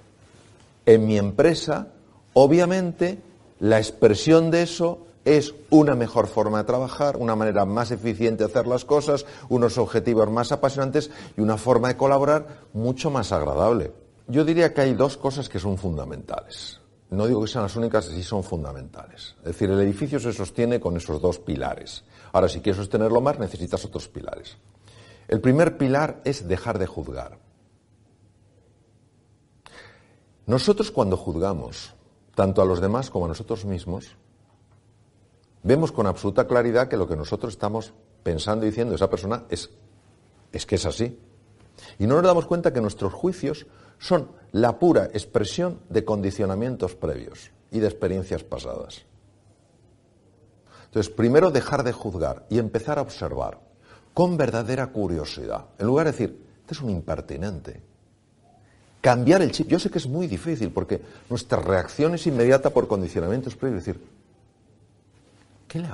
en 0.87 1.07
mi 1.07 1.17
empresa, 1.17 1.89
Obviamente, 2.35 3.19
la 3.61 3.79
expresión 3.79 4.51
de 4.51 4.63
eso 4.63 5.07
es 5.25 5.55
una 5.71 5.95
mejor 5.95 6.27
forma 6.27 6.59
de 6.59 6.65
trabajar, 6.65 7.17
una 7.17 7.37
manera 7.37 7.65
más 7.65 7.91
eficiente 7.91 8.45
de 8.45 8.51
hacer 8.51 8.67
las 8.67 8.85
cosas, 8.85 9.25
unos 9.49 9.79
objetivos 9.79 10.31
más 10.31 10.53
apasionantes 10.53 11.11
y 11.37 11.41
una 11.41 11.57
forma 11.57 11.89
de 11.89 11.97
colaborar 11.97 12.47
mucho 12.73 13.11
más 13.11 13.33
agradable. 13.33 13.93
Yo 14.27 14.45
diría 14.45 14.73
que 14.73 14.83
hay 14.83 14.95
dos 14.95 15.17
cosas 15.17 15.49
que 15.49 15.59
son 15.59 15.79
fundamentales. 15.79 16.81
No 17.11 17.27
digo 17.27 17.43
que 17.43 17.49
sean 17.49 17.65
las 17.65 17.77
únicas, 17.77 18.07
sí 18.07 18.23
son 18.23 18.43
fundamentales. 18.43 19.37
Es 19.39 19.45
decir, 19.45 19.71
el 19.71 19.81
edificio 19.81 20.19
se 20.19 20.33
sostiene 20.33 20.81
con 20.81 20.97
esos 20.97 21.21
dos 21.21 21.39
pilares. 21.39 22.05
Ahora, 22.33 22.49
si 22.49 22.61
quieres 22.61 22.79
sostenerlo 22.79 23.21
más, 23.21 23.39
necesitas 23.39 23.85
otros 23.85 24.09
pilares. 24.09 24.57
El 25.29 25.41
primer 25.41 25.79
pilar 25.79 26.21
es 26.25 26.49
dejar 26.49 26.79
de 26.79 26.87
juzgar. 26.87 27.39
Nosotros 30.47 30.91
cuando 30.91 31.17
juzgamos, 31.17 31.95
tanto 32.35 32.61
a 32.61 32.67
los 32.67 32.81
demás 32.81 33.09
como 33.11 33.27
a 33.27 33.29
nosotros 33.29 33.65
mismos, 33.65 34.17
vemos 35.65 35.91
con 35.91 36.07
absoluta 36.07 36.47
claridad 36.47 36.89
que 36.89 36.97
lo 36.97 37.09
que 37.09 37.17
nosotros 37.17 37.55
estamos 37.55 37.93
pensando 38.23 38.65
y 38.65 38.69
diciendo 38.69 38.91
de 38.91 38.97
esa 38.97 39.11
persona 39.11 39.45
es, 39.49 39.71
es 40.53 40.65
que 40.65 40.77
es 40.77 40.87
así. 40.87 41.19
Y 41.99 42.07
no 42.07 42.15
nos 42.15 42.25
damos 42.25 42.47
cuenta 42.47 42.73
que 42.73 42.81
nuestros 42.81 43.13
juicios 43.13 43.67
son 43.99 44.31
la 44.53 44.79
pura 44.79 45.07
expresión 45.07 45.81
de 45.89 46.05
condicionamientos 46.05 46.95
previos 46.95 47.51
y 47.71 47.81
de 47.81 47.89
experiencias 47.89 48.45
pasadas. 48.45 49.05
Entonces, 50.85 51.13
primero 51.13 51.51
dejar 51.51 51.83
de 51.83 51.93
juzgar 51.93 52.47
y 52.49 52.59
empezar 52.59 52.99
a 52.99 53.03
observar 53.03 53.59
con 54.13 54.37
verdadera 54.37 54.87
curiosidad. 54.89 55.67
En 55.79 55.87
lugar 55.87 56.07
de 56.07 56.13
decir, 56.13 56.47
este 56.61 56.75
es 56.75 56.81
un 56.81 56.91
impertinente, 56.91 57.83
cambiar 59.01 59.43
el 59.43 59.51
chip. 59.51 59.67
Yo 59.67 59.81
sé 59.81 59.91
que 59.91 59.99
es 59.99 60.07
muy 60.07 60.29
difícil 60.29 60.71
porque 60.71 61.01
nuestra 61.29 61.61
reacción 61.61 62.15
es 62.15 62.27
inmediata 62.29 62.71
por 62.71 62.87
condicionamientos 62.87 63.57
previos. 63.57 63.85
decir, 63.85 64.01
¿qué 65.75 65.81
le, 65.81 65.89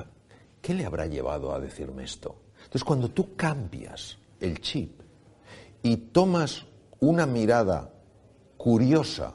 ¿qué 0.60 0.74
le 0.74 0.84
habrá 0.84 1.06
llevado 1.06 1.54
a 1.54 1.58
decirme 1.58 2.04
esto? 2.04 2.36
Entonces, 2.58 2.84
cuando 2.84 3.08
tú 3.08 3.34
cambias 3.34 4.18
el 4.38 4.60
chip 4.60 5.00
y 5.82 5.96
tomas 5.96 6.66
una 6.98 7.24
mirada 7.24 7.90
curiosa 8.58 9.32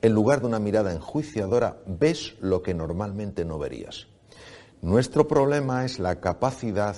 en 0.00 0.12
lugar 0.12 0.40
de 0.40 0.46
una 0.46 0.60
mirada 0.60 0.92
enjuiciadora, 0.92 1.82
ves 1.84 2.36
lo 2.40 2.62
que 2.62 2.74
normalmente 2.74 3.44
no 3.44 3.58
verías. 3.58 4.06
Nuestro 4.82 5.26
problema 5.26 5.84
es 5.84 5.98
la 5.98 6.20
capacidad 6.20 6.94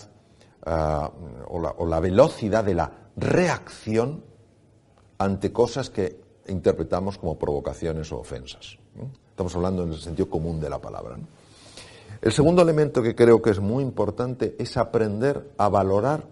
ah, 0.67 1.11
o 1.49 1.87
la 1.87 2.01
velocidad 2.01 2.65
de 2.65 2.75
la 2.75 2.93
reacción 3.17 4.25
ante 5.17 5.53
cosas 5.53 5.89
que 5.89 6.21
interpretamos 6.49 7.17
como 7.17 7.39
provocaciones 7.39 8.13
o 8.13 8.19
ofensas. 8.19 8.77
Estamos 9.31 9.57
hablando 9.57 9.85
en 9.85 9.93
el 9.93 9.99
sentido 9.99 10.29
común 10.29 10.61
de 10.61 10.69
la 10.69 10.79
palabra. 10.79 11.17
El 12.23 12.31
segundo 12.31 12.63
elemento 12.63 13.03
que 13.03 13.17
creo 13.17 13.43
que 13.43 13.51
es 13.51 13.59
muy 13.59 13.83
importante 13.83 14.55
es 14.61 14.77
aprender 14.77 15.53
a 15.59 15.69
valorar 15.69 16.29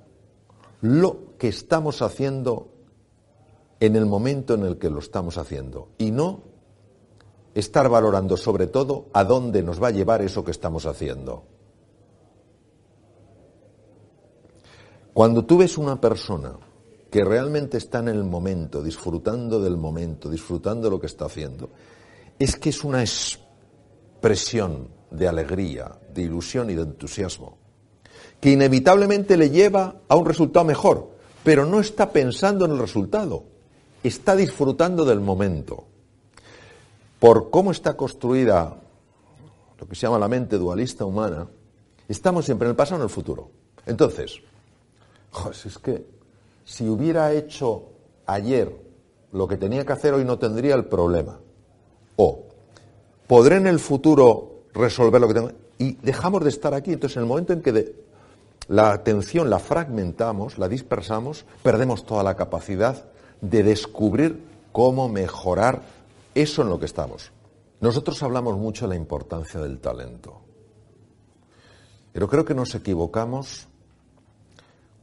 lo 0.83 1.37
que 1.37 1.49
estamos 1.49 2.01
haciendo 2.01 2.69
en 3.81 3.97
el 3.97 4.07
momento 4.07 4.55
en 4.55 4.63
el 4.63 4.79
que 4.79 4.89
lo 4.89 5.01
estamos 5.01 5.37
haciendo 5.37 5.89
y 5.99 6.13
no 6.13 6.43
estar 7.55 7.89
valorando 7.89 8.37
sobre 8.37 8.69
todo 8.69 9.07
a 9.13 9.25
dónde 9.25 9.65
nos 9.65 9.83
va 9.83 9.89
a 9.89 9.91
llevar 9.91 10.23
eso 10.23 10.45
que 10.45 10.53
estamos 10.53 10.87
haciendo. 10.87 11.43
Cuando 15.13 15.45
tú 15.45 15.59
ves 15.59 15.77
una 15.77 16.01
persona 16.01 16.53
que 17.11 17.25
realmente 17.25 17.79
está 17.79 17.99
en 17.99 18.09
el 18.09 18.23
momento, 18.23 18.81
disfrutando 18.81 19.61
del 19.61 19.77
momento, 19.77 20.31
disfrutando 20.31 20.85
de 20.85 20.91
lo 20.91 21.01
que 21.01 21.09
está 21.09 21.25
haciendo, 21.25 21.71
es 22.39 22.55
que 22.55 22.69
es 22.69 22.85
una 22.85 23.03
expresión 24.21 24.89
de 25.11 25.27
alegría, 25.27 25.93
de 26.13 26.21
ilusión 26.21 26.69
y 26.69 26.75
de 26.75 26.83
entusiasmo, 26.83 27.57
que 28.39 28.51
inevitablemente 28.51 29.35
le 29.39 29.49
lleva 29.49 29.97
a 30.07 30.15
un 30.15 30.27
resultado 30.27 30.67
mejor, 30.67 31.13
pero 31.43 31.65
no 31.65 31.81
está 31.81 32.13
pensando 32.13 32.67
en 32.67 32.73
el 32.73 32.79
resultado, 32.79 33.45
está 34.05 34.37
disfrutando 34.37 35.07
del 35.07 35.21
momento. 35.21 35.87
Por 37.19 37.49
cómo 37.49 37.71
está 37.71 37.97
construida 37.97 38.77
lo 39.79 39.89
que 39.89 39.95
se 39.95 40.03
llama 40.03 40.19
la 40.19 40.29
mente 40.29 40.59
dualista 40.59 41.07
humana, 41.07 41.49
estamos 42.07 42.45
siempre 42.45 42.67
en 42.67 42.73
el 42.73 42.77
pasado 42.77 42.97
o 42.97 43.01
en 43.01 43.05
el 43.05 43.15
futuro. 43.15 43.51
Entonces, 43.87 44.39
es 45.65 45.79
que 45.79 46.07
si 46.67 46.87
hubiera 46.87 47.33
hecho 47.33 47.85
ayer 48.27 48.71
lo 49.33 49.49
que 49.49 49.57
tenía 49.57 49.87
que 49.87 49.95
hacer 49.95 50.13
hoy 50.13 50.27
no 50.27 50.39
tendría 50.39 50.75
el 50.75 50.85
problema. 50.85 51.41
O 52.17 52.50
podré 53.31 53.59
en 53.59 53.69
el 53.69 53.79
futuro 53.79 54.65
resolver 54.75 55.21
lo 55.21 55.29
que 55.29 55.35
tengo. 55.35 55.53
Y 55.79 55.93
dejamos 56.03 56.43
de 56.43 56.51
estar 56.51 56.75
aquí. 56.75 56.93
Entonces, 56.93 57.17
en 57.17 57.23
el 57.23 57.29
momento 57.29 57.53
en 57.53 57.63
que 57.63 57.95
la 58.67 58.91
atención 58.91 59.49
la 59.49 59.61
fragmentamos, 59.61 60.59
la 60.59 60.67
dispersamos, 60.69 61.45
perdemos 61.63 62.05
toda 62.05 62.25
la 62.25 62.35
capacidad 62.35 63.05
de 63.41 63.63
descubrir 63.63 64.43
cómo 64.73 65.09
mejorar 65.09 65.81
eso 66.35 66.63
en 66.63 66.71
lo 66.71 66.81
que 66.81 66.87
estamos. 66.87 67.31
Nosotros 67.81 68.21
hablamos 68.25 68.57
mucho 68.59 68.87
de 68.87 68.95
la 68.95 68.97
importancia 68.97 69.61
del 69.61 69.79
talento. 69.79 70.41
Pero 72.13 72.29
creo 72.29 72.45
que 72.45 72.55
nos 72.55 72.75
equivocamos 72.75 73.69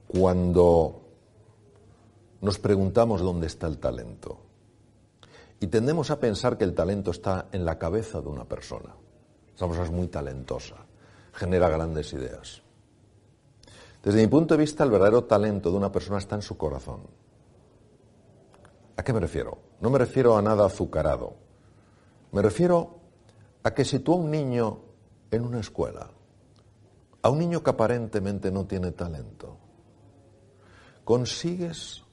cuando 0.06 1.00
nos 2.42 2.60
preguntamos 2.60 3.22
dónde 3.22 3.48
está 3.48 3.68
el 3.68 3.78
talento. 3.78 4.47
Y 5.60 5.68
tendemos 5.68 6.12
a 6.12 6.20
pensar 6.20 6.58
que 6.58 6.64
el 6.64 6.76
talento 6.76 7.12
está 7.12 7.48
en 7.52 7.66
la 7.66 7.80
cabeza 7.80 8.22
de 8.22 8.30
una 8.30 8.46
persona. 8.46 8.96
esa 9.56 9.66
persona 9.66 9.86
es 9.86 9.92
muy 9.92 10.08
talentosa, 10.08 10.76
genera 11.34 11.70
grandes 11.70 12.14
ideas. 12.14 12.62
Desde 14.04 14.22
mi 14.22 14.28
punto 14.28 14.54
de 14.54 14.62
vista, 14.62 14.84
el 14.84 14.92
verdadero 14.92 15.24
talento 15.24 15.72
de 15.72 15.78
una 15.78 15.92
persona 15.92 16.20
está 16.20 16.36
en 16.36 16.42
su 16.42 16.56
corazón. 16.56 17.02
¿A 18.96 19.04
qué 19.04 19.14
me 19.14 19.20
refiero? 19.20 19.58
No 19.82 19.90
me 19.90 19.98
refiero 19.98 20.38
a 20.38 20.42
nada 20.42 20.66
azucarado. 20.66 21.36
Me 22.32 22.42
refiero 22.42 23.00
a 23.64 23.74
que 23.74 23.84
si 23.84 24.00
tú 24.00 24.14
a 24.14 24.18
un 24.18 24.32
niño 24.32 24.80
en 25.32 25.44
una 25.44 25.60
escuela, 25.60 26.10
a 27.22 27.30
un 27.30 27.40
niño 27.40 27.64
que 27.64 27.70
aparentemente 27.70 28.52
no 28.52 28.66
tiene 28.66 28.92
talento, 28.92 29.58
consigues 31.04 32.04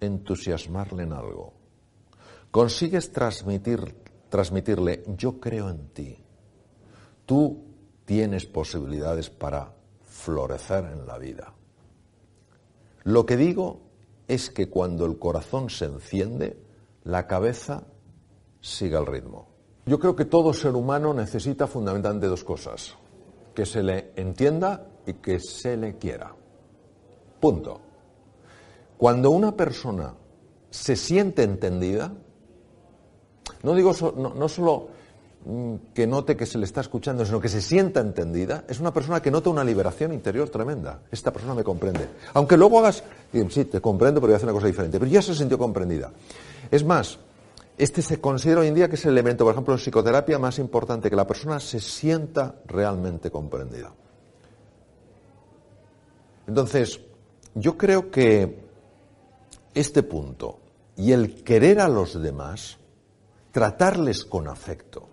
entusiasmarle 0.00 1.02
en 1.02 1.12
algo, 1.12 1.52
consigues 2.52 3.10
transmitir, 3.10 3.96
transmitirle, 4.28 5.02
yo 5.16 5.40
creo 5.40 5.70
en 5.70 5.88
ti, 5.88 6.18
tú 7.26 7.64
tienes 8.04 8.44
posibilidades 8.44 9.30
para 9.30 9.74
florecer 10.04 10.84
en 10.84 11.06
la 11.06 11.18
vida. 11.18 11.54
Lo 13.04 13.24
que 13.26 13.38
digo 13.38 13.80
es 14.28 14.50
que 14.50 14.68
cuando 14.68 15.06
el 15.06 15.18
corazón 15.18 15.70
se 15.70 15.86
enciende, 15.86 16.62
la 17.04 17.26
cabeza 17.26 17.84
sigue 18.60 18.98
el 18.98 19.06
ritmo. 19.06 19.48
Yo 19.86 19.98
creo 19.98 20.14
que 20.14 20.26
todo 20.26 20.52
ser 20.52 20.76
humano 20.76 21.14
necesita 21.14 21.66
fundamentalmente 21.66 22.26
dos 22.26 22.44
cosas, 22.44 22.94
que 23.54 23.64
se 23.64 23.82
le 23.82 24.12
entienda 24.14 24.88
y 25.06 25.14
que 25.14 25.40
se 25.40 25.76
le 25.78 25.96
quiera. 25.96 26.34
Punto. 27.40 27.80
Cuando 28.98 29.30
una 29.30 29.56
persona 29.56 30.14
se 30.70 30.96
siente 30.96 31.42
entendida, 31.42 32.12
no 33.62 33.74
digo 33.74 33.92
no, 34.16 34.34
no 34.34 34.48
solo 34.48 34.88
mm, 35.44 35.74
que 35.94 36.06
note 36.06 36.36
que 36.36 36.46
se 36.46 36.58
le 36.58 36.64
está 36.64 36.80
escuchando, 36.80 37.24
sino 37.24 37.40
que 37.40 37.48
se 37.48 37.60
sienta 37.60 38.00
entendida, 38.00 38.64
es 38.68 38.80
una 38.80 38.92
persona 38.92 39.20
que 39.20 39.30
nota 39.30 39.50
una 39.50 39.64
liberación 39.64 40.12
interior 40.12 40.48
tremenda. 40.48 41.00
Esta 41.10 41.32
persona 41.32 41.54
me 41.54 41.64
comprende. 41.64 42.08
Aunque 42.34 42.56
luego 42.56 42.80
hagas, 42.80 43.02
sí, 43.50 43.64
te 43.64 43.80
comprendo, 43.80 44.20
pero 44.20 44.28
voy 44.28 44.34
a 44.34 44.36
hacer 44.36 44.48
una 44.48 44.54
cosa 44.54 44.66
diferente, 44.66 44.98
pero 44.98 45.10
ya 45.10 45.22
se 45.22 45.34
sintió 45.34 45.58
comprendida. 45.58 46.10
Es 46.70 46.84
más, 46.84 47.18
este 47.78 48.02
se 48.02 48.20
considera 48.20 48.60
hoy 48.60 48.68
en 48.68 48.74
día 48.74 48.88
que 48.88 48.96
es 48.96 49.04
el 49.04 49.12
elemento, 49.12 49.44
por 49.44 49.52
ejemplo, 49.52 49.74
en 49.74 49.80
psicoterapia 49.80 50.38
más 50.38 50.58
importante, 50.58 51.08
que 51.08 51.16
la 51.16 51.26
persona 51.26 51.58
se 51.58 51.80
sienta 51.80 52.56
realmente 52.66 53.30
comprendida. 53.30 53.92
Entonces, 56.46 57.00
yo 57.54 57.76
creo 57.76 58.10
que 58.10 58.62
este 59.74 60.02
punto 60.02 60.58
y 60.96 61.12
el 61.12 61.42
querer 61.42 61.80
a 61.80 61.88
los 61.88 62.20
demás, 62.20 62.78
tratarles 63.52 64.24
con 64.24 64.48
afecto, 64.48 65.08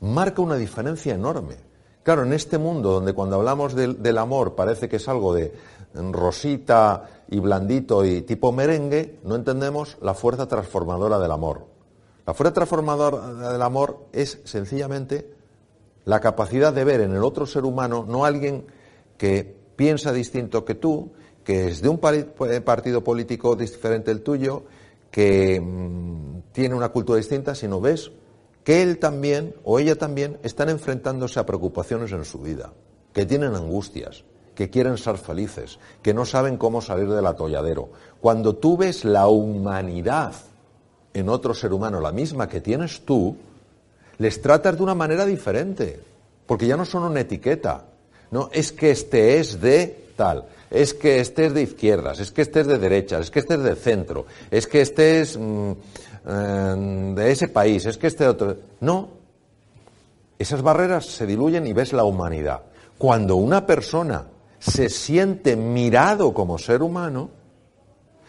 marca 0.00 0.42
una 0.42 0.56
diferencia 0.56 1.14
enorme. 1.14 1.56
Claro, 2.02 2.24
en 2.24 2.32
este 2.32 2.58
mundo 2.58 2.92
donde 2.92 3.12
cuando 3.12 3.36
hablamos 3.36 3.74
del, 3.74 4.02
del 4.02 4.18
amor 4.18 4.54
parece 4.54 4.88
que 4.88 4.96
es 4.96 5.08
algo 5.08 5.32
de 5.34 5.54
rosita 5.94 7.24
y 7.28 7.38
blandito 7.38 8.04
y 8.04 8.22
tipo 8.22 8.52
merengue, 8.52 9.20
no 9.24 9.36
entendemos 9.36 9.96
la 10.02 10.14
fuerza 10.14 10.46
transformadora 10.46 11.18
del 11.18 11.30
amor. 11.30 11.66
La 12.26 12.34
fuerza 12.34 12.52
transformadora 12.52 13.52
del 13.52 13.62
amor 13.62 14.06
es 14.12 14.40
sencillamente 14.44 15.32
la 16.04 16.20
capacidad 16.20 16.72
de 16.72 16.84
ver 16.84 17.02
en 17.02 17.12
el 17.12 17.22
otro 17.22 17.46
ser 17.46 17.64
humano 17.64 18.04
no 18.08 18.24
alguien 18.24 18.66
que 19.18 19.56
piensa 19.76 20.12
distinto 20.12 20.64
que 20.64 20.74
tú, 20.74 21.12
que 21.44 21.68
es 21.68 21.82
de 21.82 21.88
un 21.88 21.98
partido 21.98 23.04
político 23.04 23.56
diferente 23.56 24.10
del 24.10 24.22
tuyo, 24.22 24.64
que 25.10 25.60
mm, 25.60 26.52
tiene 26.52 26.74
una 26.74 26.90
cultura 26.90 27.18
distinta, 27.18 27.54
sino 27.54 27.80
ves 27.80 28.10
que 28.64 28.82
él 28.82 28.98
también 28.98 29.54
o 29.64 29.78
ella 29.78 29.96
también 29.96 30.38
están 30.42 30.68
enfrentándose 30.68 31.40
a 31.40 31.46
preocupaciones 31.46 32.12
en 32.12 32.24
su 32.24 32.40
vida, 32.40 32.72
que 33.12 33.24
tienen 33.24 33.54
angustias, 33.54 34.24
que 34.54 34.68
quieren 34.68 34.98
ser 34.98 35.16
felices, 35.16 35.78
que 36.02 36.12
no 36.12 36.26
saben 36.26 36.56
cómo 36.56 36.82
salir 36.82 37.08
del 37.08 37.26
atolladero. 37.26 37.90
Cuando 38.20 38.56
tú 38.56 38.76
ves 38.76 39.04
la 39.04 39.28
humanidad 39.28 40.34
en 41.14 41.28
otro 41.28 41.54
ser 41.54 41.72
humano, 41.72 42.00
la 42.00 42.12
misma 42.12 42.48
que 42.48 42.60
tienes 42.60 43.06
tú, 43.06 43.36
les 44.18 44.42
tratas 44.42 44.76
de 44.76 44.82
una 44.82 44.94
manera 44.94 45.24
diferente, 45.24 46.00
porque 46.46 46.66
ya 46.66 46.76
no 46.76 46.84
son 46.84 47.04
una 47.04 47.20
etiqueta. 47.20 47.84
No, 48.30 48.50
es 48.52 48.72
que 48.72 48.90
este 48.90 49.38
es 49.38 49.60
de 49.60 50.08
tal 50.16 50.44
es 50.70 50.94
que 50.94 51.20
estés 51.20 51.54
de 51.54 51.62
izquierdas, 51.62 52.20
es 52.20 52.30
que 52.30 52.42
estés 52.42 52.66
de 52.66 52.78
derechas, 52.78 53.22
es 53.22 53.30
que 53.30 53.38
estés 53.38 53.62
de 53.62 53.74
centro, 53.74 54.26
es 54.50 54.66
que 54.66 54.80
estés 54.80 55.38
mm, 55.38 55.72
eh, 56.26 57.12
de 57.14 57.30
ese 57.30 57.48
país, 57.48 57.86
es 57.86 57.96
que 57.96 58.08
esté 58.08 58.24
de 58.24 58.30
otro. 58.30 58.56
No. 58.80 59.10
Esas 60.38 60.62
barreras 60.62 61.06
se 61.06 61.26
diluyen 61.26 61.66
y 61.66 61.72
ves 61.72 61.92
la 61.92 62.04
humanidad. 62.04 62.62
Cuando 62.96 63.36
una 63.36 63.66
persona 63.66 64.26
se 64.58 64.88
siente 64.88 65.56
mirado 65.56 66.32
como 66.34 66.58
ser 66.58 66.82
humano, 66.82 67.30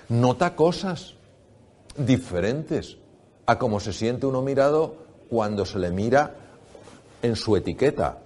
nota 0.09 0.55
cosas 0.55 1.15
diferentes 1.97 2.97
a 3.45 3.57
como 3.57 3.79
se 3.79 3.93
siente 3.93 4.25
uno 4.25 4.41
mirado 4.41 4.95
cuando 5.29 5.65
se 5.65 5.79
le 5.79 5.91
mira 5.91 6.35
en 7.21 7.35
su 7.35 7.55
etiqueta. 7.55 8.19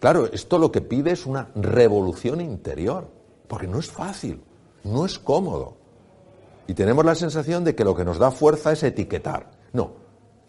Claro, 0.00 0.26
esto 0.32 0.58
lo 0.58 0.70
que 0.70 0.80
pide 0.80 1.12
es 1.12 1.26
una 1.26 1.48
revolución 1.54 2.40
interior. 2.40 3.17
Porque 3.48 3.66
no 3.66 3.78
es 3.78 3.90
fácil, 3.90 4.42
no 4.84 5.04
es 5.06 5.18
cómodo. 5.18 5.76
Y 6.66 6.74
tenemos 6.74 7.04
la 7.04 7.14
sensación 7.14 7.64
de 7.64 7.74
que 7.74 7.84
lo 7.84 7.94
que 7.94 8.04
nos 8.04 8.18
da 8.18 8.30
fuerza 8.30 8.72
es 8.72 8.82
etiquetar. 8.82 9.50
No, 9.72 9.92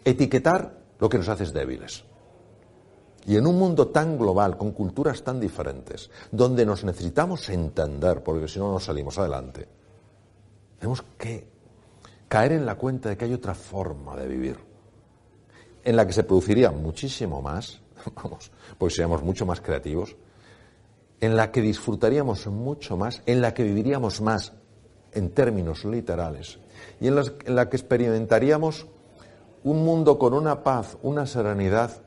etiquetar 0.04 0.78
lo 0.98 1.08
que 1.08 1.18
nos 1.18 1.28
hace 1.28 1.46
débiles. 1.46 2.04
Y 3.26 3.36
en 3.36 3.46
un 3.46 3.58
mundo 3.58 3.88
tan 3.88 4.18
global, 4.18 4.56
con 4.56 4.72
culturas 4.72 5.22
tan 5.22 5.40
diferentes, 5.40 6.10
donde 6.30 6.64
nos 6.64 6.84
necesitamos 6.84 7.48
entender, 7.48 8.22
porque 8.22 8.48
si 8.48 8.58
no, 8.58 8.72
no 8.72 8.80
salimos 8.80 9.18
adelante, 9.18 9.68
tenemos 10.78 11.04
que 11.18 11.46
caer 12.28 12.52
en 12.52 12.64
la 12.64 12.76
cuenta 12.76 13.10
de 13.10 13.16
que 13.16 13.26
hay 13.26 13.34
otra 13.34 13.54
forma 13.54 14.16
de 14.16 14.26
vivir, 14.26 14.58
en 15.84 15.96
la 15.96 16.06
que 16.06 16.12
se 16.12 16.24
produciría 16.24 16.70
muchísimo 16.70 17.42
más, 17.42 17.82
vamos, 18.14 18.50
porque 18.78 18.94
seríamos 18.94 19.22
mucho 19.22 19.44
más 19.44 19.60
creativos, 19.60 20.16
en 21.20 21.36
la 21.36 21.52
que 21.52 21.60
disfrutaríamos 21.60 22.46
mucho 22.46 22.96
más, 22.96 23.22
en 23.26 23.40
la 23.40 23.52
que 23.52 23.62
viviríamos 23.62 24.20
más 24.20 24.52
en 25.12 25.30
términos 25.30 25.84
literales 25.84 26.58
y 27.00 27.08
en 27.08 27.16
la, 27.16 27.68
que 27.68 27.76
experimentaríamos 27.76 28.86
un 29.64 29.84
mundo 29.84 30.18
con 30.18 30.32
una 30.34 30.62
paz, 30.62 30.96
una 31.02 31.26
serenidad 31.26 32.02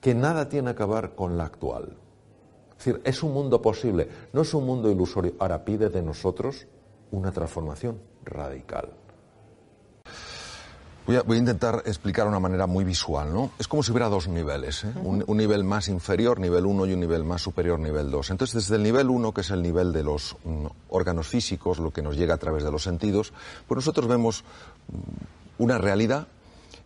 que 0.00 0.14
nada 0.14 0.48
tiene 0.48 0.74
que 0.74 0.84
ver 0.84 1.14
con 1.14 1.36
la 1.36 1.44
actual. 1.44 1.96
Es 2.70 2.84
decir, 2.86 3.00
es 3.04 3.22
un 3.22 3.32
mundo 3.32 3.60
posible, 3.60 4.08
no 4.32 4.42
es 4.42 4.54
un 4.54 4.66
mundo 4.66 4.90
ilusorio. 4.90 5.34
Ahora 5.38 5.64
pide 5.64 5.88
de 5.88 6.02
nosotros 6.02 6.66
una 7.12 7.30
transformación 7.30 8.00
radical. 8.24 8.88
Voy 11.06 11.16
a, 11.16 11.38
intentar 11.38 11.82
explicar 11.86 12.24
de 12.26 12.28
una 12.28 12.38
manera 12.38 12.66
muy 12.66 12.84
visual, 12.84 13.32
¿no? 13.32 13.50
Es 13.58 13.66
como 13.66 13.82
si 13.82 13.90
hubiera 13.90 14.08
dos 14.08 14.28
niveles, 14.28 14.84
¿eh? 14.84 14.92
un, 15.02 15.36
nivel 15.36 15.64
más 15.64 15.88
inferior, 15.88 16.38
nivel 16.38 16.64
1, 16.64 16.86
y 16.86 16.92
un 16.92 17.00
nivel 17.00 17.24
más 17.24 17.42
superior, 17.42 17.80
nivel 17.80 18.10
2. 18.10 18.30
Entonces, 18.30 18.54
desde 18.54 18.76
el 18.76 18.84
nivel 18.84 19.10
1, 19.10 19.34
que 19.34 19.40
es 19.40 19.50
el 19.50 19.62
nivel 19.62 19.92
de 19.92 20.04
los 20.04 20.36
mm, 20.44 20.66
órganos 20.90 21.26
físicos, 21.26 21.80
lo 21.80 21.90
que 21.90 22.02
nos 22.02 22.16
llega 22.16 22.34
a 22.34 22.38
través 22.38 22.62
de 22.62 22.70
los 22.70 22.84
sentidos, 22.84 23.32
pues 23.66 23.76
nosotros 23.76 24.06
vemos 24.06 24.44
mm, 24.88 25.62
una 25.64 25.78
realidad 25.78 26.28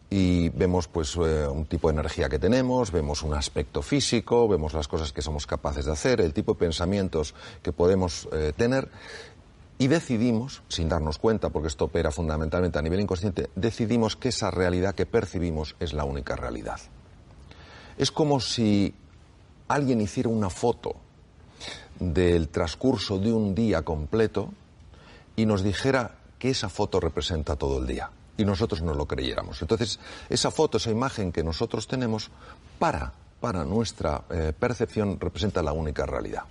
y 0.08 0.48
vemos 0.50 0.88
pues 0.88 1.16
eh, 1.16 1.46
un 1.46 1.66
tipo 1.66 1.88
de 1.88 1.94
energía 1.94 2.28
que 2.28 2.38
tenemos, 2.38 2.92
vemos 2.92 3.22
un 3.22 3.34
aspecto 3.34 3.82
físico, 3.82 4.48
vemos 4.48 4.72
las 4.72 4.88
cosas 4.88 5.12
que 5.12 5.20
somos 5.20 5.46
capaces 5.46 5.84
de 5.84 5.92
hacer, 5.92 6.20
el 6.20 6.32
tipo 6.32 6.54
de 6.54 6.60
pensamientos 6.60 7.34
que 7.62 7.72
podemos 7.72 8.28
eh, 8.32 8.52
tener 8.56 8.88
y 9.78 9.88
decidimos, 9.88 10.62
sin 10.68 10.88
darnos 10.88 11.18
cuenta, 11.18 11.50
porque 11.50 11.68
esto 11.68 11.86
opera 11.86 12.10
fundamentalmente 12.10 12.78
a 12.78 12.82
nivel 12.82 13.00
inconsciente, 13.00 13.50
decidimos 13.54 14.16
que 14.16 14.30
esa 14.30 14.50
realidad 14.50 14.94
que 14.94 15.06
percibimos 15.06 15.76
es 15.80 15.92
la 15.92 16.04
única 16.04 16.34
realidad. 16.34 16.80
Es 17.98 18.10
como 18.10 18.40
si 18.40 18.94
alguien 19.68 20.00
hiciera 20.00 20.28
una 20.28 20.50
foto 20.50 20.96
del 21.98 22.48
transcurso 22.48 23.18
de 23.18 23.32
un 23.32 23.54
día 23.54 23.82
completo 23.82 24.50
y 25.34 25.46
nos 25.46 25.62
dijera 25.62 26.16
que 26.38 26.50
esa 26.50 26.68
foto 26.68 27.00
representa 27.00 27.56
todo 27.56 27.78
el 27.78 27.86
día 27.86 28.10
y 28.36 28.44
nosotros 28.44 28.82
no 28.82 28.94
lo 28.94 29.06
creyéramos. 29.06 29.60
Entonces, 29.62 29.98
esa 30.28 30.50
foto, 30.50 30.76
esa 30.76 30.90
imagen 30.90 31.32
que 31.32 31.42
nosotros 31.42 31.86
tenemos, 31.86 32.30
para, 32.78 33.12
para 33.40 33.64
nuestra 33.64 34.22
eh, 34.30 34.52
percepción, 34.58 35.18
representa 35.18 35.62
la 35.62 35.72
única 35.72 36.04
realidad. 36.04 36.44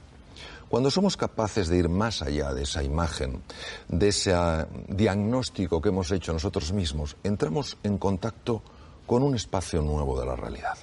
Cuando 0.69 0.89
somos 0.91 1.15
capaces 1.17 1.67
de 1.67 1.77
ir 1.77 1.89
más 1.89 2.21
allá 2.21 2.53
de 2.53 2.63
esa 2.63 2.83
imagen, 2.83 3.41
de 3.87 4.07
ese 4.09 4.33
ah, 4.33 4.67
diagnóstico 4.87 5.81
que 5.81 5.89
hemos 5.89 6.11
hecho 6.11 6.33
nosotros 6.33 6.73
mismos, 6.73 7.15
entramos 7.23 7.77
en 7.83 7.97
contacto 7.97 8.61
con 9.05 9.23
un 9.23 9.35
espacio 9.35 9.81
nuevo 9.81 10.19
de 10.19 10.25
la 10.25 10.35
realidad. 10.35 10.77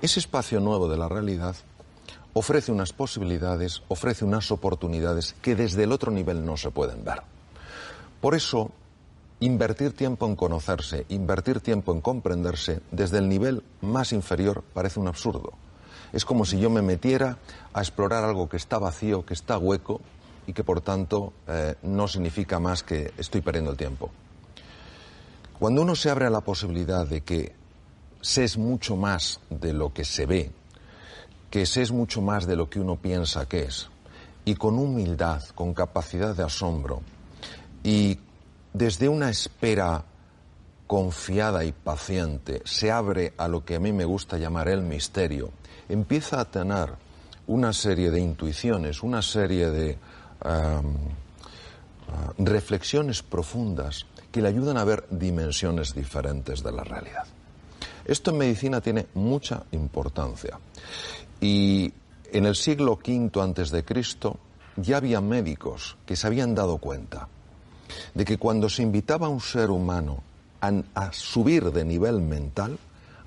Ese 0.00 0.20
espacio 0.20 0.60
nuevo 0.60 0.88
de 0.88 0.96
la 0.96 1.08
realidad 1.08 1.54
ofrece 2.32 2.72
unas 2.72 2.92
posibilidades, 2.92 3.82
ofrece 3.88 4.24
unas 4.24 4.50
oportunidades 4.50 5.34
que 5.42 5.54
desde 5.54 5.84
el 5.84 5.92
otro 5.92 6.10
nivel 6.10 6.44
no 6.44 6.56
se 6.56 6.70
pueden 6.70 7.04
ver. 7.04 7.22
Por 8.20 8.34
eso, 8.34 8.70
Invertir 9.42 9.94
tiempo 9.94 10.26
en 10.26 10.36
conocerse, 10.36 11.06
invertir 11.08 11.62
tiempo 11.62 11.94
en 11.94 12.02
comprenderse 12.02 12.82
desde 12.90 13.16
el 13.16 13.26
nivel 13.30 13.62
más 13.80 14.12
inferior 14.12 14.62
parece 14.74 15.00
un 15.00 15.08
absurdo. 15.08 15.54
Es 16.12 16.24
como 16.24 16.44
si 16.44 16.58
yo 16.58 16.70
me 16.70 16.82
metiera 16.82 17.38
a 17.72 17.80
explorar 17.80 18.24
algo 18.24 18.48
que 18.48 18.56
está 18.56 18.78
vacío, 18.78 19.24
que 19.24 19.34
está 19.34 19.58
hueco 19.58 20.00
y 20.46 20.52
que 20.52 20.64
por 20.64 20.80
tanto 20.80 21.32
eh, 21.46 21.76
no 21.82 22.08
significa 22.08 22.58
más 22.58 22.82
que 22.82 23.12
estoy 23.16 23.40
perdiendo 23.40 23.70
el 23.70 23.76
tiempo. 23.76 24.10
Cuando 25.58 25.82
uno 25.82 25.94
se 25.94 26.10
abre 26.10 26.26
a 26.26 26.30
la 26.30 26.40
posibilidad 26.40 27.06
de 27.06 27.20
que 27.20 27.54
se 28.20 28.44
es 28.44 28.56
mucho 28.56 28.96
más 28.96 29.40
de 29.50 29.72
lo 29.72 29.92
que 29.92 30.04
se 30.04 30.26
ve, 30.26 30.50
que 31.50 31.66
se 31.66 31.82
es 31.82 31.92
mucho 31.92 32.22
más 32.22 32.46
de 32.46 32.56
lo 32.56 32.70
que 32.70 32.80
uno 32.80 32.96
piensa 32.96 33.46
que 33.46 33.64
es, 33.64 33.88
y 34.44 34.54
con 34.54 34.78
humildad, 34.78 35.42
con 35.54 35.74
capacidad 35.74 36.34
de 36.34 36.42
asombro, 36.42 37.02
y 37.82 38.18
desde 38.72 39.08
una 39.08 39.30
espera 39.30 40.04
confiada 40.86 41.64
y 41.64 41.72
paciente 41.72 42.62
se 42.64 42.90
abre 42.90 43.34
a 43.36 43.46
lo 43.46 43.64
que 43.64 43.76
a 43.76 43.80
mí 43.80 43.92
me 43.92 44.04
gusta 44.04 44.38
llamar 44.38 44.68
el 44.68 44.82
misterio, 44.82 45.50
empieza 45.92 46.40
a 46.40 46.44
tener 46.44 46.90
una 47.46 47.72
serie 47.72 48.10
de 48.10 48.20
intuiciones, 48.20 49.02
una 49.02 49.22
serie 49.22 49.70
de 49.70 49.98
ah, 50.42 50.80
reflexiones 52.38 53.22
profundas 53.22 54.06
que 54.30 54.40
le 54.40 54.48
ayudan 54.48 54.76
a 54.76 54.84
ver 54.84 55.06
dimensiones 55.10 55.94
diferentes 55.94 56.62
de 56.62 56.72
la 56.72 56.84
realidad. 56.84 57.24
Esto 58.04 58.30
en 58.30 58.38
medicina 58.38 58.80
tiene 58.80 59.06
mucha 59.14 59.64
importancia. 59.72 60.58
Y 61.40 61.92
en 62.32 62.46
el 62.46 62.54
siglo 62.54 62.92
V 62.92 63.30
antes 63.40 63.70
de 63.70 63.84
Cristo 63.84 64.38
ya 64.76 64.98
había 64.98 65.20
médicos 65.20 65.96
que 66.06 66.16
se 66.16 66.26
habían 66.26 66.54
dado 66.54 66.78
cuenta 66.78 67.28
de 68.14 68.24
que 68.24 68.38
cuando 68.38 68.68
se 68.68 68.82
invitaba 68.82 69.26
a 69.26 69.30
un 69.30 69.40
ser 69.40 69.70
humano 69.70 70.22
a, 70.60 71.12
subir 71.12 71.72
de 71.72 71.84
nivel 71.84 72.20
mental, 72.20 72.78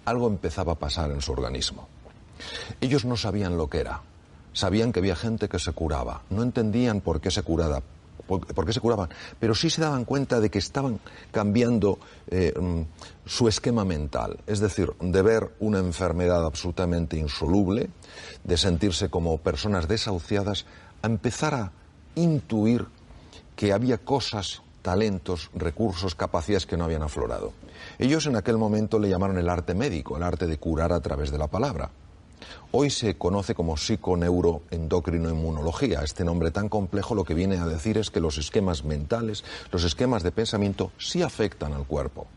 algo 0.05 0.27
empezaba 0.27 0.73
a 0.73 0.79
pasar 0.79 1.11
en 1.11 1.21
su 1.21 1.31
organismo. 1.31 1.87
Ellos 2.81 3.05
no 3.05 3.17
sabían 3.17 3.57
lo 3.57 3.69
que 3.69 3.79
era, 3.79 4.01
sabían 4.53 4.91
que 4.91 4.99
había 4.99 5.15
gente 5.15 5.49
que 5.49 5.59
se 5.59 5.71
curaba, 5.73 6.21
no 6.29 6.43
entendían 6.43 7.01
por 7.01 7.21
qué 7.21 7.31
se 7.31 7.43
curaba, 7.43 7.81
por, 8.27 8.65
qué 8.65 8.73
se 8.73 8.79
curaban, 8.79 9.09
pero 9.39 9.53
sí 9.53 9.69
se 9.69 9.81
daban 9.81 10.05
cuenta 10.05 10.39
de 10.39 10.49
que 10.49 10.59
estaban 10.59 10.99
cambiando 11.31 11.99
eh, 12.27 12.53
mm, 12.59 12.81
su 13.25 13.47
esquema 13.47 13.85
mental, 13.85 14.39
es 14.47 14.59
decir, 14.59 14.93
de 14.99 15.21
ver 15.21 15.51
una 15.59 15.79
enfermedad 15.79 16.45
absolutamente 16.45 17.17
insoluble, 17.17 17.89
de 18.43 18.57
sentirse 18.57 19.09
como 19.09 19.37
personas 19.37 19.87
desahuciadas, 19.87 20.65
a 21.01 21.07
empezar 21.07 21.53
a 21.53 21.71
intuir 22.15 22.85
que 23.55 23.73
había 23.73 23.97
cosas, 23.97 24.61
talentos, 24.81 25.49
recursos, 25.53 26.15
capacidades 26.15 26.65
que 26.65 26.77
no 26.77 26.85
habían 26.85 27.03
aflorado. 27.03 27.53
Ellos 27.99 28.25
en 28.25 28.35
aquel 28.35 28.57
momento 28.57 28.99
le 28.99 29.09
llamaron 29.09 29.37
el 29.37 29.49
arte 29.49 29.73
médico, 29.73 30.17
el 30.17 30.23
arte 30.23 30.47
de 30.47 30.57
curar 30.57 30.93
a 30.93 31.01
través 31.01 31.31
de 31.31 31.37
la 31.37 31.47
palabra. 31.47 31.89
Hoy 32.71 32.89
se 32.89 33.17
conoce 33.17 33.55
como 33.55 33.77
psiconeuroendocrinoinmunología. 33.77 36.03
Este 36.03 36.23
nombre 36.23 36.51
tan 36.51 36.69
complejo 36.69 37.15
lo 37.15 37.23
que 37.23 37.33
viene 37.33 37.57
a 37.57 37.65
decir 37.65 37.97
es 37.97 38.09
que 38.09 38.19
los 38.19 38.37
esquemas 38.37 38.83
mentales, 38.83 39.43
los 39.71 39.83
esquemas 39.83 40.23
de 40.23 40.31
pensamiento 40.31 40.91
sí 40.97 41.21
afectan 41.21 41.73
al 41.73 41.85
cuerpo 41.85 42.27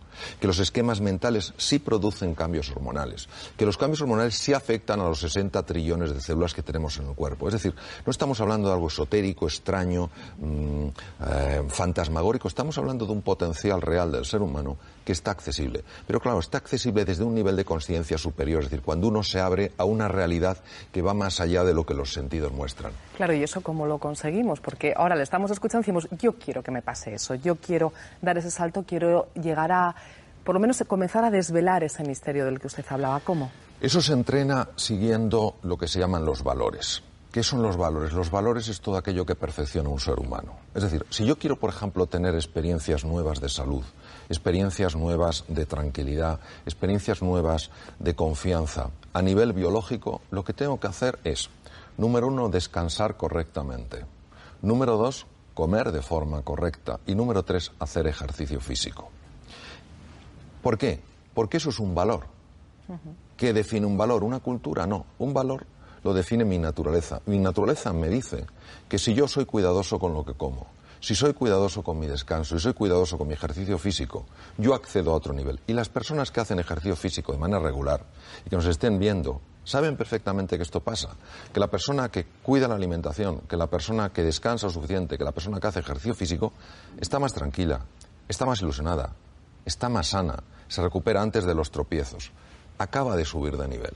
que 0.41 0.47
los 0.47 0.59
esquemas 0.59 1.01
mentales 1.01 1.53
sí 1.57 1.79
producen 1.79 2.35
cambios 2.35 2.71
hormonales, 2.71 3.29
que 3.57 3.67
los 3.67 3.77
cambios 3.77 4.01
hormonales 4.01 4.35
sí 4.35 4.53
afectan 4.53 5.01
a 5.01 5.05
los 5.05 5.21
60 5.21 5.63
trillones 5.65 6.15
de 6.15 6.21
células 6.21 6.55
que 6.55 6.63
tenemos 6.63 6.99
en 6.99 7.09
el 7.09 7.15
cuerpo. 7.15 7.49
Es 7.49 7.55
decir, 7.55 7.75
no 8.05 8.11
estamos 8.11 8.41
hablando 8.41 8.69
de 8.69 8.75
algo 8.75 8.89
esotérico, 8.89 9.47
extraño, 9.47 10.11
mm, 10.39 10.87
eh, 11.29 11.63
fantasmagórico, 11.69 12.49
estamos 12.49 12.77
hablando 12.79 13.07
de 13.07 13.13
un 13.13 13.23
potencial 13.23 13.83
real 13.83 14.13
del 14.13 14.25
ser 14.25 14.43
humano 14.43 14.77
que 15.05 15.13
está 15.13 15.31
accesible. 15.31 15.85
Pero 16.07 16.21
claro, 16.21 16.41
está 16.41 16.59
accesible 16.59 17.05
desde 17.05 17.25
un 17.25 17.35
nivel 17.35 17.57
de 17.57 17.65
conciencia 17.65 18.19
superior, 18.19 18.63
es 18.63 18.71
decir, 18.71 18.85
cuando 18.85 19.09
uno 19.09 19.23
se 19.23 19.41
abre 19.41 19.73
a 19.79 19.85
una 19.85 20.09
realidad 20.09 20.59
que 20.93 21.03
va 21.03 21.15
más 21.15 21.41
allá 21.41 21.65
de 21.65 21.75
lo 21.75 21.87
que 21.87 21.95
los 21.95 22.13
sentidos 22.13 22.53
muestran. 22.53 22.93
Claro, 23.17 23.33
¿y 23.33 23.43
eso 23.43 23.61
cómo 23.61 23.87
lo 23.87 23.99
conseguimos? 23.99 24.61
Porque 24.61 24.95
ahora 24.97 25.15
le 25.15 25.23
estamos 25.23 25.51
escuchando 25.51 25.83
y 25.83 25.85
decimos, 25.85 26.09
yo 26.21 26.35
quiero 26.35 26.63
que 26.63 26.71
me 26.71 26.83
pase 26.83 27.15
eso, 27.15 27.35
yo 27.35 27.57
quiero 27.57 27.93
dar 28.21 28.37
ese 28.39 28.51
salto, 28.51 28.85
quiero 28.87 29.29
llegar 29.35 29.71
a 29.73 29.95
por 30.47 30.55
lo 30.55 30.61
menos 30.61 30.83
comenzar 30.87 31.25
a 31.25 31.31
desvelar 31.31 31.83
ese 31.83 32.05
misterio 32.05 32.45
del 32.45 32.61
que 32.61 32.69
usted 32.69 32.85
hablaba. 32.89 33.19
¿Cómo? 33.21 33.51
Eso 33.81 34.01
se 34.01 34.13
entrena 34.13 34.69
siguiendo 34.77 35.57
lo 35.65 35.77
que 35.77 35.89
se 35.89 35.99
llaman 35.99 36.25
los 36.25 36.45
valores. 36.45 37.03
¿Qué 37.33 37.43
son 37.43 37.63
los 37.63 37.77
valores? 37.77 38.13
Los 38.13 38.31
valores 38.31 38.69
es 38.69 38.81
todo 38.81 38.97
aquello 38.97 39.27
que 39.27 39.35
perfecciona 39.35 39.89
un 39.89 39.99
ser 39.99 40.19
humano. 40.21 40.57
Es 40.73 40.85
decir, 40.85 41.05
si 41.11 41.27
yo 41.27 41.37
quiero, 41.37 41.57
por 41.57 41.71
ejemplo, 41.71 42.07
tener 42.07 42.35
experiencias 42.37 43.05
nuevas 43.05 43.41
de 43.41 43.49
salud, 43.49 43.83
experiencias 44.29 44.95
nuevas 44.95 45.45
de 45.49 45.67
tranquilidad, 45.67 46.39
experiencias 46.65 47.21
nuevas 47.21 47.71
de 47.99 48.15
confianza, 48.15 48.91
a 49.13 49.23
nivel 49.23 49.53
biológico, 49.53 50.23
lo 50.31 50.45
que 50.45 50.55
tengo 50.55 50.79
que 50.79 50.87
hacer 50.87 51.19
es, 51.25 51.51
número 51.99 52.29
uno, 52.29 52.49
descansar 52.49 53.17
correctamente. 53.17 54.07
Número 54.63 54.97
dos, 54.97 55.27
comer 55.55 55.91
de 55.91 56.03
forma 56.03 56.41
correcta. 56.43 57.01
Y 57.05 57.17
número 57.17 57.43
tres, 57.43 57.73
hacer 57.81 58.07
ejercicio 58.07 58.61
físico. 58.61 59.11
¿Por 60.67 60.79
qué? 60.79 60.99
Porque 61.33 61.59
eso 61.59 61.71
es 61.71 61.79
un 61.79 61.95
valor. 61.95 62.27
¿Qué 63.37 63.53
define 63.53 63.87
un 63.87 63.97
valor? 63.97 64.25
¿Una 64.25 64.41
cultura? 64.41 64.85
No. 64.85 65.07
Un 65.21 65.33
valor 65.33 65.65
lo 66.03 66.13
define 66.13 66.45
mi 66.45 66.59
naturaleza. 66.59 67.21
Mi 67.27 67.39
naturaleza 67.39 67.93
me 67.93 68.09
dice 68.09 68.47
que 68.89 68.99
si 68.99 69.15
yo 69.15 69.29
soy 69.29 69.45
cuidadoso 69.45 70.01
con 70.01 70.13
lo 70.13 70.25
que 70.25 70.35
como, 70.35 70.67
si 70.99 71.15
soy 71.15 71.35
cuidadoso 71.35 71.85
con 71.85 72.01
mi 72.01 72.09
descanso, 72.09 72.57
si 72.57 72.65
soy 72.65 72.73
cuidadoso 72.73 73.17
con 73.17 73.29
mi 73.29 73.35
ejercicio 73.35 73.79
físico, 73.79 74.27
yo 74.59 74.75
accedo 74.75 75.13
a 75.13 75.15
otro 75.15 75.33
nivel. 75.33 75.61
Y 75.69 75.73
las 75.73 75.89
personas 75.89 76.33
que 76.33 76.41
hacen 76.41 76.59
ejercicio 76.59 76.97
físico 76.97 77.31
de 77.31 77.39
manera 77.39 77.61
regular 77.61 78.05
y 78.45 78.51
que 78.51 78.57
nos 78.57 78.67
estén 78.67 78.99
viendo, 78.99 79.41
saben 79.63 79.97
perfectamente 79.97 80.57
que 80.57 80.65
esto 80.65 80.81
pasa. 80.81 81.11
Que 81.53 81.61
la 81.61 81.69
persona 81.69 82.09
que 82.09 82.27
cuida 82.43 82.67
la 82.67 82.75
alimentación, 82.75 83.43
que 83.43 83.57
la 83.57 83.69
persona 83.69 84.13
que 84.13 84.25
descansa 84.25 84.67
lo 84.67 84.73
suficiente, 84.73 85.17
que 85.17 85.23
la 85.23 85.31
persona 85.31 85.61
que 85.61 85.69
hace 85.69 85.79
ejercicio 85.79 86.17
físico, 86.17 86.53
está 86.99 87.21
más 87.21 87.33
tranquila, 87.33 87.83
está 88.29 88.47
más 88.47 88.61
ilusionada, 88.63 89.13
está 89.67 89.91
más 89.91 90.09
sana, 90.09 90.43
se 90.69 90.81
recupera 90.81 91.21
antes 91.21 91.45
de 91.45 91.55
los 91.55 91.71
tropiezos, 91.71 92.31
acaba 92.79 93.17
de 93.17 93.27
subir 93.27 93.59
de 93.59 93.69
nivel. 93.69 93.93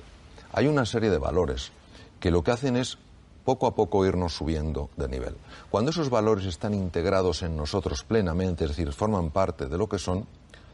Hay 0.52 0.66
una 0.66 0.84
serie 0.84 1.10
de 1.10 1.18
valores 1.18 1.72
que 2.18 2.30
lo 2.30 2.42
que 2.42 2.50
hacen 2.50 2.76
es 2.76 2.98
poco 3.44 3.66
a 3.66 3.74
poco 3.74 4.04
irnos 4.04 4.34
subiendo 4.34 4.90
de 4.96 5.08
nivel. 5.08 5.36
Cuando 5.70 5.90
esos 5.90 6.10
valores 6.10 6.44
están 6.44 6.74
integrados 6.74 7.42
en 7.42 7.56
nosotros 7.56 8.04
plenamente, 8.04 8.64
es 8.64 8.70
decir, 8.70 8.92
forman 8.92 9.30
parte 9.30 9.66
de 9.66 9.78
lo 9.78 9.88
que 9.88 9.98
son, 9.98 10.26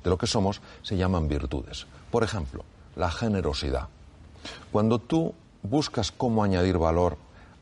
de 0.03 0.11
lo 0.11 0.19
que 0.19 0.27
somos, 0.27 0.61
se 0.83 0.97
llaman 0.97 1.29
virtudes. 1.29 1.87
Por 2.11 2.25
ejemplo, 2.25 2.65
la 2.97 3.11
generosidad. 3.11 3.89
Cuando 4.73 4.99
tú 4.99 5.35
buscas 5.63 6.11
cómo 6.11 6.43
añadir 6.43 6.79
valor 6.79 7.17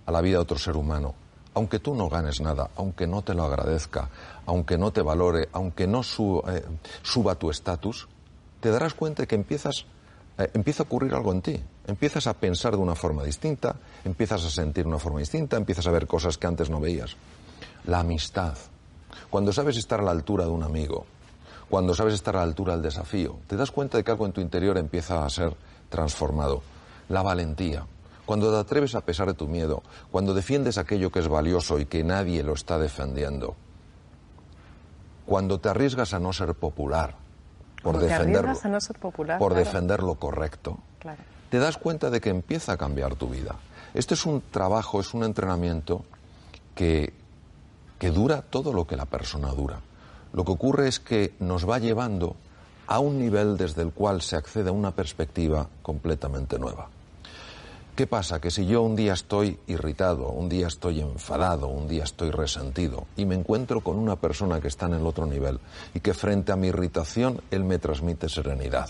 a 0.07 0.13
la 0.13 0.21
vida 0.21 0.37
de 0.39 0.43
otro 0.43 0.59
ser 0.59 0.77
humano, 0.77 1.15
aunque 1.55 1.79
tú 1.79 1.95
no 1.95 2.09
ganes 2.09 2.41
nada, 2.41 2.71
aunque 2.77 3.07
no 3.07 3.23
te 3.23 3.35
lo 3.35 3.45
agradezca, 3.45 4.09
aunque 4.47 4.77
no 4.77 4.93
te 4.93 5.03
valore, 5.03 5.49
aunque 5.53 5.87
no 5.87 6.01
eh, 6.03 6.65
suba 7.03 7.37
tu 7.37 7.51
estatus, 7.51 8.09
te 8.61 8.71
darás 8.71 8.95
cuenta 8.95 9.23
de 9.23 9.27
que 9.27 9.37
empiezas, 9.37 9.87
eh, 10.37 10.51
empieza 10.55 10.83
a 10.83 10.87
ocurrir 10.87 11.15
algo 11.15 11.33
en 11.33 11.43
ti. 11.43 11.63
Empiezas 11.87 12.27
a 12.27 12.35
pensar 12.35 12.73
de 12.73 12.79
una 12.79 12.95
forma 12.95 13.23
distinta, 13.23 13.77
empiezas 14.05 14.45
a 14.45 14.51
sentir 14.51 14.85
de 14.85 14.91
una 14.91 14.99
forma 14.99 15.21
distinta, 15.21 15.57
empiezas 15.57 15.87
a 15.87 15.91
ver 15.91 16.07
cosas 16.07 16.39
que 16.39 16.47
antes 16.47 16.71
no 16.71 16.81
veías. 16.81 17.17
La 17.87 18.01
amistad. 18.01 18.55
Cuando 19.31 19.53
sabes 19.53 19.77
estar 19.77 20.01
a 20.01 20.05
la 20.05 20.11
altura 20.11 20.45
de 20.45 20.51
un 20.51 20.63
amigo, 20.63 21.07
cuando 21.71 21.95
sabes 21.95 22.15
estar 22.15 22.37
a 22.37 22.41
la 22.41 22.45
altura 22.45 22.75
del 22.75 22.83
desafío, 22.83 23.39
te 23.47 23.57
das 23.57 23.71
cuenta 23.71 23.99
de 23.99 24.05
que 24.05 24.11
algo 24.11 24.27
en 24.27 24.33
tu 24.33 24.41
interior 24.41 24.77
empieza 24.79 25.25
a 25.25 25.31
ser 25.31 25.55
transformado. 25.89 26.63
La 27.09 27.23
valentía. 27.23 27.87
Cuando 28.27 28.51
te 28.51 28.57
atreves 28.57 28.95
a 28.95 29.03
pesar 29.03 29.27
de 29.29 29.35
tu 29.35 29.49
miedo, 29.49 29.83
cuando 30.11 30.33
defiendes 30.33 30.79
aquello 30.79 31.11
que 31.11 31.19
es 31.19 31.29
valioso 31.29 31.79
y 31.79 31.87
que 31.87 32.03
nadie 32.03 32.43
lo 32.43 32.55
está 32.55 32.79
defendiendo, 32.79 33.55
cuando 35.27 35.61
te 35.61 35.69
arriesgas 35.69 36.15
a 36.15 36.19
no 36.19 36.33
ser 36.33 36.55
popular, 36.55 37.17
por 37.83 37.99
defenderlo, 37.99 38.55
por 39.39 39.55
defender 39.55 40.03
lo 40.03 40.15
correcto, 40.15 40.79
te 41.51 41.59
das 41.59 41.77
cuenta 41.77 42.11
de 42.11 42.21
que 42.21 42.31
empieza 42.31 42.73
a 42.73 42.77
cambiar 42.77 43.15
tu 43.15 43.29
vida. 43.29 43.57
Este 43.93 44.15
es 44.15 44.25
un 44.27 44.43
trabajo, 44.51 45.01
es 45.01 45.13
un 45.15 45.23
entrenamiento 45.23 46.05
que, 46.75 47.13
que 47.99 48.11
dura 48.11 48.43
todo 48.43 48.73
lo 48.73 48.87
que 48.87 48.97
la 48.97 49.05
persona 49.05 49.49
dura. 49.49 49.81
Lo 50.33 50.45
que 50.45 50.53
ocurre 50.53 50.89
es 50.89 50.99
que 50.99 51.35
nos 51.39 51.69
va 51.69 51.79
llevando 51.79 52.37
a 52.87 52.99
un 52.99 53.19
nivel 53.19 53.57
desde 53.57 53.83
el 53.83 53.93
cual 53.93 54.21
se 54.21 54.37
accede 54.37 54.71
a 54.71 54.73
una 54.73 54.91
perspectiva 54.91 55.69
completamente 55.83 56.59
nueva. 56.59 56.89
¿Qué 57.95 58.09
pasa? 58.09 58.41
Que 58.41 58.51
si 58.51 58.67
yo 58.67 58.83
un 58.83 58.97
día 58.97 59.13
estoy 59.13 59.57
irritado, 59.69 60.29
un 60.31 60.49
día 60.49 60.67
estoy 60.67 61.01
enfadado, 61.01 61.69
un 61.69 61.87
día 61.87 62.03
estoy 62.03 62.33
resentido 62.33 63.07
y 63.17 63.25
me 63.25 63.37
encuentro 63.37 63.83
con 63.83 63.99
una 63.99 64.17
persona 64.17 64.61
que 64.61 64.67
está 64.67 64.87
en 64.87 64.95
el 64.95 65.07
otro 65.07 65.27
nivel 65.27 65.61
y 65.95 66.01
que 66.01 66.13
frente 66.13 66.51
a 66.51 66.57
mi 66.57 66.69
irritación 66.69 67.41
él 67.53 67.63
me 67.63 67.79
transmite 67.79 68.29
serenidad, 68.29 68.89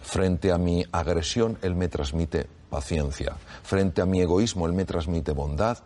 frente 0.00 0.52
a 0.52 0.58
mi 0.58 0.84
agresión 0.92 1.58
él 1.62 1.74
me 1.74 1.88
transmite 1.88 2.46
paciencia, 2.70 3.34
frente 3.64 4.00
a 4.00 4.06
mi 4.06 4.20
egoísmo 4.20 4.64
él 4.66 4.74
me 4.74 4.84
transmite 4.84 5.32
bondad, 5.32 5.78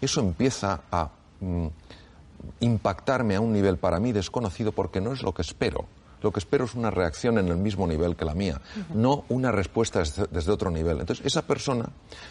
eso 0.00 0.18
empieza 0.18 0.80
a 0.90 1.10
mm, 1.38 1.66
impactarme 2.58 3.36
a 3.36 3.40
un 3.40 3.52
nivel 3.52 3.78
para 3.78 4.00
mí 4.00 4.10
desconocido 4.10 4.72
porque 4.72 5.00
no 5.00 5.12
es 5.12 5.22
lo 5.22 5.32
que 5.32 5.42
espero. 5.42 5.86
Lo 6.24 6.32
que 6.32 6.40
espero 6.40 6.64
es 6.64 6.74
una 6.74 6.90
reacción 6.90 7.36
en 7.36 7.48
el 7.48 7.58
mismo 7.58 7.86
nivel 7.86 8.16
que 8.16 8.24
la 8.24 8.32
mía, 8.32 8.58
no 8.94 9.26
una 9.28 9.52
respuesta 9.52 9.98
desde, 9.98 10.50
otro 10.50 10.70
nivel. 10.70 10.98
Entonces, 11.00 11.26
esa 11.26 11.42
persona, 11.42 11.86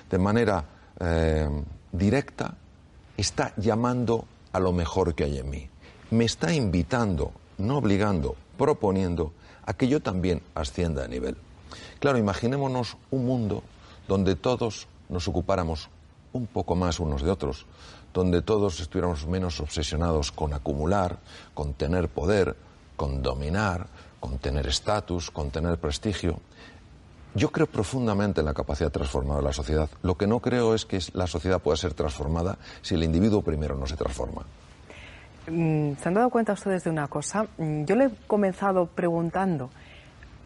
de 0.10 0.18
manera 0.18 0.66
eh, 1.00 1.48
directa, 1.92 2.58
está 3.16 3.54
llamando 3.56 4.26
a 4.52 4.60
lo 4.60 4.72
mejor 4.72 5.14
que 5.14 5.26
hay 5.26 5.38
en 5.38 5.48
mí. 5.48 5.70
Me 6.10 6.26
está 6.26 6.52
invitando, 6.52 7.34
no 7.60 7.78
obligando, 7.78 8.36
proponiendo 8.58 9.32
a 9.64 9.74
que 9.74 9.88
yo 9.88 10.02
también 10.02 10.42
ascienda 10.56 11.04
de 11.04 11.10
nivel. 11.10 11.38
Claro, 12.00 12.18
imaginémonos 12.18 12.98
un 13.12 13.28
mundo 13.28 13.62
donde 14.08 14.36
todos 14.36 14.88
nos 15.08 15.28
ocupáramos 15.28 15.92
un 16.32 16.48
poco 16.48 16.76
más 16.76 17.00
unos 17.00 17.22
de 17.22 17.30
otros, 17.30 17.68
donde 18.12 18.42
todos 18.42 18.80
estuviéramos 18.80 19.28
menos 19.28 19.60
obsesionados 19.60 20.32
con 20.32 20.52
acumular, 20.56 21.20
con 21.54 21.76
tener 21.76 22.10
poder, 22.10 22.56
con 23.04 23.22
dominar, 23.22 23.86
con 24.22 24.38
tener 24.38 24.66
estatus, 24.66 25.30
con 25.30 25.52
tener 25.52 25.78
prestigio. 25.78 26.40
Yo 27.36 27.52
creo 27.52 27.68
profundamente 27.68 28.40
en 28.40 28.46
la 28.46 28.54
capacidad 28.54 28.88
de 28.88 28.94
transformar 28.94 29.40
a 29.40 29.42
la 29.42 29.52
sociedad. 29.52 29.90
Lo 30.04 30.16
que 30.16 30.26
no 30.26 30.40
creo 30.40 30.74
es 30.74 30.86
que 30.86 31.00
la 31.12 31.28
sociedad 31.28 31.60
pueda 31.60 31.76
ser 31.76 31.94
transformada 31.96 32.58
si 32.82 32.96
el 32.96 33.04
individuo 33.04 33.42
primero 33.42 33.76
no 33.76 33.86
se 33.88 33.98
transforma. 33.98 34.44
Mm, 35.50 35.96
¿Se 36.02 36.08
han 36.08 36.14
dado 36.14 36.30
cuenta 36.30 36.54
ustedes 36.54 36.86
de 36.86 36.92
una 36.92 37.10
cosa? 37.10 37.46
Mm, 37.58 37.84
yo 37.84 37.98
le 37.98 38.06
he 38.06 38.10
comenzado 38.26 38.86
preguntando 38.86 39.70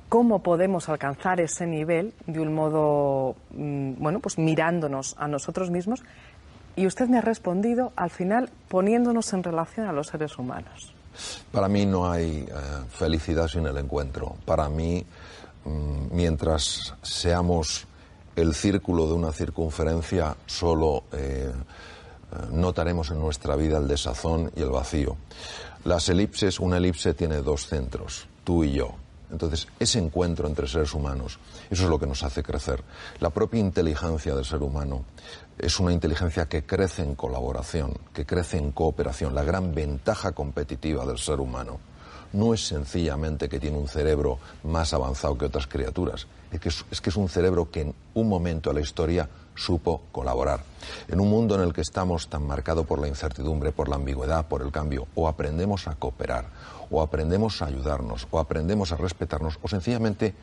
cómo 0.09 0.41
podemos 0.41 0.89
alcanzar 0.89 1.39
ese 1.39 1.67
nivel 1.67 2.15
de 2.25 2.39
un 2.39 2.55
modo, 2.55 3.35
mm, 3.51 4.01
bueno, 4.01 4.19
pues 4.19 4.39
mirándonos 4.39 5.13
a 5.19 5.27
nosotros 5.27 5.69
mismos. 5.69 6.03
Y 6.75 6.87
usted 6.87 7.07
me 7.07 7.19
ha 7.19 7.21
respondido, 7.21 7.93
al 7.95 8.09
final, 8.09 8.49
poniéndonos 8.67 9.31
en 9.33 9.43
relación 9.43 9.85
a 9.85 9.91
los 9.91 10.07
seres 10.07 10.39
humanos. 10.39 10.96
Para 11.51 11.67
mí 11.67 11.85
no 11.85 12.09
hay 12.09 12.47
eh, 12.47 12.53
felicidad 12.89 13.47
sin 13.47 13.65
el 13.65 13.77
encuentro. 13.77 14.35
Para 14.45 14.69
mí, 14.69 15.05
mm, 15.65 16.07
mientras 16.11 16.93
seamos 17.01 17.87
el 18.35 18.53
círculo 18.53 19.07
de 19.07 19.13
una 19.13 19.31
circunferencia, 19.31 20.35
solo 20.45 21.03
eh, 21.11 21.51
eh, 21.51 22.35
notaremos 22.51 23.09
en 23.09 23.19
nuestra 23.19 23.55
vida 23.55 23.77
el 23.77 23.87
desazón 23.87 24.51
y 24.55 24.61
el 24.61 24.69
vacío. 24.69 25.17
Las 25.85 26.09
elipses, 26.09 26.59
una 26.59 26.77
elipse 26.77 27.13
tiene 27.13 27.37
dos 27.37 27.67
centros, 27.67 28.27
tú 28.43 28.63
y 28.63 28.73
yo. 28.73 28.95
Entonces, 29.31 29.67
ese 29.79 29.99
encuentro 29.99 30.47
entre 30.47 30.67
seres 30.67 30.93
humanos, 30.93 31.39
eso 31.69 31.83
es 31.83 31.89
lo 31.89 31.99
que 31.99 32.07
nos 32.07 32.23
hace 32.23 32.43
crecer. 32.43 32.83
La 33.19 33.29
propia 33.29 33.59
inteligencia 33.59 34.33
del 34.33 34.45
ser 34.45 34.61
humano 34.61 35.03
es 35.57 35.79
una 35.79 35.91
inteligencia 35.91 36.47
que 36.47 36.65
crece 36.65 37.03
en 37.03 37.15
colaboración, 37.15 37.97
que 38.13 38.25
crece 38.25 38.57
en 38.57 38.71
cooperación. 38.71 39.35
La 39.35 39.43
gran 39.43 39.73
ventaja 39.73 40.31
competitiva 40.31 41.05
del 41.05 41.17
ser 41.17 41.39
humano 41.39 41.79
no 42.33 42.53
es 42.53 42.67
sencillamente 42.67 43.49
que 43.49 43.59
tiene 43.59 43.77
un 43.77 43.87
cerebro 43.87 44.39
más 44.63 44.93
avanzado 44.93 45.37
que 45.37 45.45
otras 45.45 45.67
criaturas, 45.67 46.27
es 46.51 46.59
que 47.01 47.09
es, 47.09 47.17
un 47.17 47.29
cerebro 47.29 47.69
que 47.71 47.81
en 47.81 47.95
un 48.13 48.29
momento 48.29 48.69
de 48.69 48.75
la 48.75 48.81
historia 48.81 49.29
supo 49.57 50.03
colaborar. 50.11 50.61
En 51.09 51.19
un 51.19 51.29
mundo 51.29 51.55
en 51.55 51.61
el 51.61 51.73
que 51.73 51.81
estamos 51.81 52.29
tan 52.29 52.47
marcado 52.47 52.85
por 52.85 52.99
la 52.99 53.07
incertidumbre, 53.07 53.71
por 53.71 53.89
la 53.89 53.97
ambigüedad, 53.97 54.45
por 54.45 54.61
el 54.61 54.71
cambio, 54.71 55.07
o 55.15 55.27
aprendemos 55.27 55.87
a 55.87 55.95
cooperar, 55.95 56.45
o 56.89 57.01
aprendemos 57.01 57.61
a 57.61 57.65
ayudarnos, 57.65 58.27
o 58.31 58.39
aprendemos 58.39 58.91
a 58.91 58.97
respetarnos, 58.97 59.59
o 59.61 59.67
sencillamente 59.67 60.33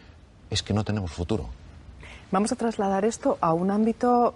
es 0.51 0.63
que 0.63 0.75
no 0.75 0.85
tenemos 0.85 1.13
futuro. 1.13 1.49
Vamos 2.31 2.53
a 2.53 2.57
trasladar 2.57 3.05
esto 3.05 3.39
a 3.41 3.53
un 3.53 3.71
ámbito 3.71 4.35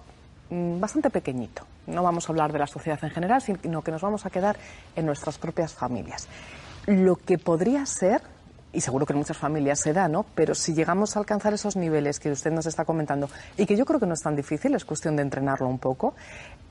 mm, 0.50 0.80
bastante 0.80 1.10
pequeñito. 1.10 1.64
No 1.86 2.02
vamos 2.02 2.28
a 2.28 2.32
hablar 2.32 2.52
de 2.52 2.58
la 2.58 2.66
sociedad 2.66 2.98
en 3.02 3.10
general, 3.10 3.42
sino 3.42 3.82
que 3.82 3.90
nos 3.90 4.02
vamos 4.02 4.26
a 4.26 4.30
quedar 4.30 4.56
en 4.94 5.06
nuestras 5.06 5.38
propias 5.38 5.72
familias. 5.72 6.28
Lo 6.86 7.16
que 7.16 7.38
podría 7.38 7.84
ser, 7.86 8.22
y 8.72 8.80
seguro 8.80 9.06
que 9.06 9.12
en 9.12 9.18
muchas 9.18 9.36
familias 9.36 9.80
se 9.80 9.92
da, 9.92 10.08
¿no? 10.08 10.24
Pero 10.34 10.54
si 10.54 10.74
llegamos 10.74 11.16
a 11.16 11.20
alcanzar 11.20 11.54
esos 11.54 11.76
niveles 11.76 12.20
que 12.20 12.30
usted 12.30 12.50
nos 12.50 12.66
está 12.66 12.84
comentando, 12.84 13.28
y 13.56 13.66
que 13.66 13.76
yo 13.76 13.84
creo 13.84 13.98
que 13.98 14.06
no 14.06 14.14
es 14.14 14.22
tan 14.22 14.36
difícil, 14.36 14.74
es 14.74 14.84
cuestión 14.84 15.16
de 15.16 15.22
entrenarlo 15.22 15.68
un 15.68 15.78
poco, 15.78 16.14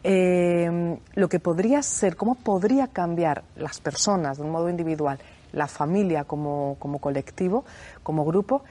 eh, 0.03 0.97
lo 1.15 1.29
que 1.29 1.39
podría 1.39 1.81
ser, 1.81 2.15
cómo 2.15 2.35
podría 2.35 2.87
cambiar 2.87 3.43
las 3.55 3.79
personas 3.79 4.37
de 4.37 4.43
un 4.43 4.51
modo 4.51 4.69
individual, 4.69 5.19
la 5.53 5.67
familia 5.67 6.23
como, 6.23 6.75
como 6.79 6.99
colectivo, 6.99 7.65
como 8.03 8.25
grupo, 8.25 8.63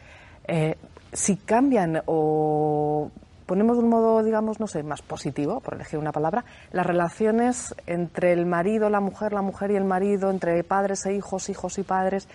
eh, 0.46 0.76
si 1.12 1.36
cambian 1.36 2.02
o 2.06 3.10
ponemos 3.46 3.76
de 3.76 3.84
un 3.84 3.88
modo, 3.88 4.22
digamos, 4.22 4.60
no 4.60 4.66
sé, 4.66 4.82
más 4.82 5.02
positivo, 5.02 5.60
por 5.60 5.74
elegir 5.74 5.98
una 5.98 6.12
palabra, 6.12 6.44
las 6.72 6.84
relaciones 6.84 7.74
entre 7.86 8.32
el 8.32 8.44
marido, 8.44 8.90
la 8.90 9.00
mujer, 9.00 9.32
la 9.32 9.42
mujer 9.42 9.70
y 9.70 9.76
el 9.76 9.84
marido, 9.84 10.30
entre 10.30 10.62
padres 10.64 11.06
e 11.06 11.14
hijos, 11.14 11.48
hijos 11.48 11.78
y 11.78 11.84
padres, 11.84 12.28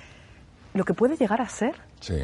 lo 0.73 0.85
que 0.85 0.93
puede 0.93 1.17
llegar 1.17 1.41
a 1.41 1.49
ser. 1.49 1.75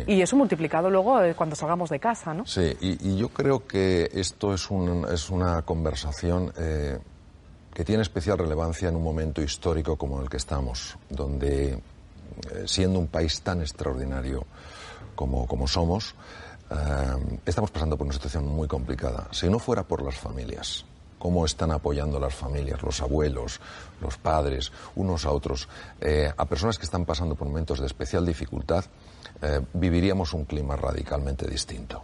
Y 0.08 0.22
eso 0.22 0.36
multiplicado 0.36 0.90
luego 0.90 1.22
eh, 1.22 1.36
cuando 1.36 1.56
salgamos 1.56 1.90
de 1.90 2.00
casa, 2.00 2.34
¿no? 2.34 2.46
Sí, 2.46 2.76
y, 2.80 3.16
yo 3.18 3.30
creo 3.30 3.68
que 3.68 4.10
esto 4.14 4.54
es, 4.54 4.72
un, 4.72 5.06
es 5.12 5.30
una 5.30 5.62
conversación 5.62 6.52
eh, 6.58 6.98
que 7.74 7.86
tiene 7.86 8.02
especial 8.02 8.38
relevancia 8.38 8.90
en 8.90 8.96
un 8.96 9.04
momento 9.04 9.42
histórico 9.42 9.96
como 9.96 10.22
el 10.22 10.30
que 10.30 10.38
estamos, 10.38 10.98
donde, 11.10 11.74
eh, 11.74 11.80
siendo 12.66 13.00
un 13.00 13.08
país 13.08 13.42
tan 13.42 13.62
extraordinario 13.62 14.46
como, 15.16 15.48
como 15.48 15.68
somos, 15.68 16.16
estamos 17.46 17.72
pasando 17.72 17.98
por 17.98 18.06
una 18.06 18.14
situación 18.14 18.46
muy 18.46 18.68
complicada. 18.68 19.30
Si 19.32 19.50
no 19.50 19.58
fuera 19.58 19.84
por 19.84 20.04
las 20.04 20.16
familias, 20.16 20.86
cómo 21.20 21.46
están 21.46 21.72
apoyando 21.72 22.20
las 22.20 22.34
familias, 22.34 22.82
los 22.84 23.02
abuelos, 23.02 23.60
los 24.02 24.18
padres, 24.18 24.72
unos 24.96 25.26
a 25.26 25.32
otros, 25.32 25.68
eh, 26.02 26.32
a 26.36 26.46
personas 26.46 26.78
que 26.78 26.86
están 26.86 27.06
pasando 27.06 27.36
por 27.36 27.48
momentos 27.48 27.80
de 27.80 27.88
especial 27.88 28.26
dificultad, 28.26 28.86
eh, 29.42 29.62
viviríamos 29.74 30.34
un 30.34 30.46
clima 30.46 30.76
radicalmente 30.76 31.48
distinto. 31.48 32.04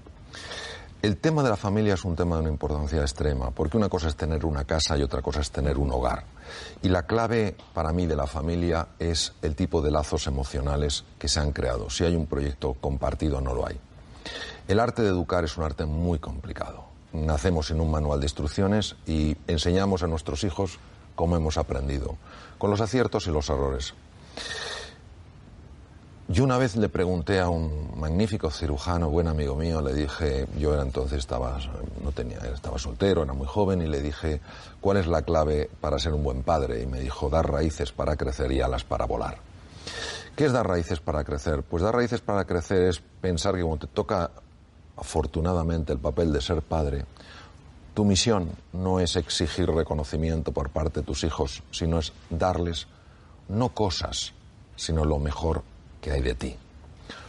El 1.02 1.18
tema 1.18 1.44
de 1.44 1.50
la 1.50 1.58
familia 1.58 1.96
es 1.96 2.06
un 2.06 2.16
tema 2.16 2.38
de 2.38 2.44
una 2.44 2.52
importancia 2.52 3.02
extrema, 3.02 3.52
porque 3.52 3.76
una 3.76 3.90
cosa 3.90 4.08
es 4.08 4.16
tener 4.16 4.46
una 4.46 4.64
casa 4.64 4.98
y 4.98 5.04
otra 5.04 5.22
cosa 5.22 5.42
es 5.42 5.52
tener 5.52 5.78
un 5.78 5.92
hogar. 5.92 6.24
Y 6.82 6.88
la 6.88 7.04
clave 7.04 7.58
para 7.74 7.92
mí 7.92 8.08
de 8.08 8.16
la 8.16 8.26
familia 8.26 8.88
es 9.00 9.34
el 9.42 9.54
tipo 9.54 9.82
de 9.82 9.92
lazos 9.92 10.28
emocionales 10.28 11.04
que 11.20 11.28
se 11.28 11.42
han 11.42 11.52
creado. 11.52 11.90
Si 11.90 12.06
hay 12.06 12.16
un 12.16 12.26
proyecto 12.26 12.76
compartido, 12.76 13.42
no 13.42 13.54
lo 13.54 13.68
hay. 13.68 13.78
El 14.70 14.80
arte 14.80 15.02
de 15.02 15.10
educar 15.10 15.44
es 15.44 15.58
un 15.58 15.66
arte 15.66 15.86
muy 15.86 16.20
complicado 16.20 16.93
nacemos 17.14 17.72
en 17.72 17.80
un 17.80 17.92
manual 17.92 18.20
de 18.20 18.26
instrucciones 18.26 18.96
y 19.06 19.38
enseñamos 19.48 20.04
a 20.04 20.08
nuestros 20.08 20.44
hijos 20.44 20.80
cómo 21.16 21.38
hemos 21.38 21.58
aprendido, 21.58 22.18
con 22.58 22.70
los 22.70 22.82
aciertos 22.82 23.28
y 23.28 23.32
los 23.32 23.50
errores. 23.50 23.94
Yo 26.30 26.46
una 26.46 26.58
vez 26.58 26.78
le 26.78 26.88
pregunté 26.90 27.40
a 27.40 27.50
un 27.50 28.00
magnífico 28.00 28.50
cirujano, 28.50 29.10
buen 29.10 29.28
amigo 29.28 29.56
mío, 29.56 29.82
le 29.82 29.94
dije, 29.94 30.48
yo 30.58 30.74
era 30.74 30.82
entonces 30.82 31.20
estaba 31.20 31.60
no 32.02 32.12
tenía, 32.12 32.40
estaba 32.40 32.80
soltero, 32.80 33.24
era 33.24 33.34
muy 33.34 33.46
joven 33.46 33.82
y 33.82 33.88
le 33.88 34.02
dije, 34.02 34.40
¿cuál 34.80 34.98
es 34.98 35.06
la 35.06 35.22
clave 35.22 35.70
para 35.82 36.00
ser 36.00 36.14
un 36.14 36.24
buen 36.24 36.42
padre? 36.42 36.82
Y 36.82 36.88
me 36.88 37.02
dijo, 37.02 37.30
dar 37.30 37.52
raíces 37.52 37.92
para 37.92 38.16
crecer 38.16 38.52
y 38.54 38.62
alas 38.62 38.86
para 38.86 39.06
volar. 39.06 39.38
¿Qué 40.36 40.46
es 40.46 40.54
dar 40.54 40.68
raíces 40.68 41.02
para 41.02 41.24
crecer? 41.24 41.62
Pues 41.62 41.84
dar 41.84 41.94
raíces 41.94 42.22
para 42.22 42.46
crecer 42.46 42.84
es 42.84 43.02
pensar 43.22 43.54
que 43.56 43.62
cuando 43.62 43.86
te 43.86 43.94
toca 43.94 44.32
afortunadamente 44.98 45.94
el 45.94 46.00
papel 46.00 46.32
de 46.32 46.42
ser 46.42 46.62
padre, 46.62 47.06
tu 47.94 48.06
misión 48.06 48.50
no 48.72 49.00
es 49.00 49.16
exigir 49.16 49.70
reconocimiento 49.70 50.52
por 50.52 50.70
parte 50.70 51.02
de 51.02 51.06
tus 51.06 51.24
hijos, 51.24 51.64
sino 51.72 52.00
es 52.00 52.14
darles 52.30 52.88
no 53.50 53.70
cosas, 53.70 54.34
sino 54.76 55.06
lo 55.06 55.20
mejor 55.20 55.64
que 56.02 56.12
hay 56.12 56.22
de 56.22 56.36
ti. 56.36 56.56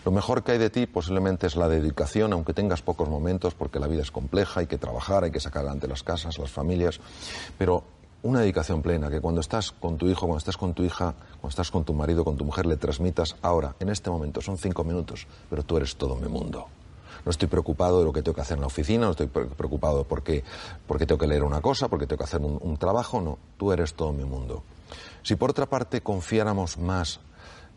Lo 0.04 0.10
mejor 0.10 0.42
que 0.42 0.52
hay 0.52 0.58
de 0.58 0.70
ti 0.70 0.86
posiblemente 0.86 1.46
es 1.46 1.56
la 1.56 1.68
dedicación, 1.68 2.32
aunque 2.32 2.52
tengas 2.52 2.82
pocos 2.82 3.08
momentos, 3.08 3.54
porque 3.54 3.78
la 3.78 3.86
vida 3.86 4.02
es 4.02 4.10
compleja, 4.10 4.60
hay 4.60 4.66
que 4.66 4.78
trabajar, 4.78 5.24
hay 5.24 5.30
que 5.30 5.40
sacar 5.40 5.60
adelante 5.62 5.88
las 5.88 6.02
casas, 6.02 6.38
las 6.38 6.50
familias, 6.50 7.00
pero 7.58 7.84
una 8.22 8.40
dedicación 8.40 8.80
plena, 8.80 9.10
que 9.10 9.20
cuando 9.20 9.40
estás 9.40 9.72
con 9.72 9.98
tu 9.98 10.08
hijo, 10.08 10.20
cuando 10.20 10.38
estás 10.38 10.56
con 10.56 10.72
tu 10.72 10.82
hija, 10.82 11.14
cuando 11.40 11.48
estás 11.48 11.70
con 11.70 11.84
tu 11.84 11.92
marido, 11.92 12.24
con 12.24 12.36
tu 12.36 12.44
mujer, 12.44 12.64
le 12.64 12.76
transmitas 12.76 13.36
ahora, 13.42 13.74
en 13.80 13.90
este 13.90 14.08
momento, 14.08 14.40
son 14.40 14.56
cinco 14.56 14.82
minutos, 14.82 15.26
pero 15.50 15.62
tú 15.62 15.76
eres 15.76 15.96
todo 15.96 16.16
mi 16.16 16.28
mundo. 16.28 16.66
No 17.24 17.30
estoy 17.30 17.48
preocupado 17.48 18.00
de 18.00 18.04
lo 18.04 18.12
que 18.12 18.22
tengo 18.22 18.34
que 18.34 18.42
hacer 18.42 18.56
en 18.56 18.62
la 18.62 18.66
oficina, 18.66 19.06
no 19.06 19.12
estoy 19.12 19.28
preocupado 19.28 20.04
porque, 20.04 20.44
porque 20.86 21.06
tengo 21.06 21.18
que 21.18 21.26
leer 21.26 21.42
una 21.42 21.60
cosa, 21.60 21.88
porque 21.88 22.06
tengo 22.06 22.18
que 22.18 22.24
hacer 22.24 22.40
un, 22.40 22.76
trabajo, 22.76 23.20
no. 23.20 23.38
Tú 23.56 23.72
eres 23.72 23.94
todo 23.94 24.12
mi 24.12 24.24
mundo. 24.24 24.62
Si 25.22 25.36
por 25.36 25.50
otra 25.50 25.66
parte 25.66 26.02
confiáramos 26.02 26.78
más 26.78 27.20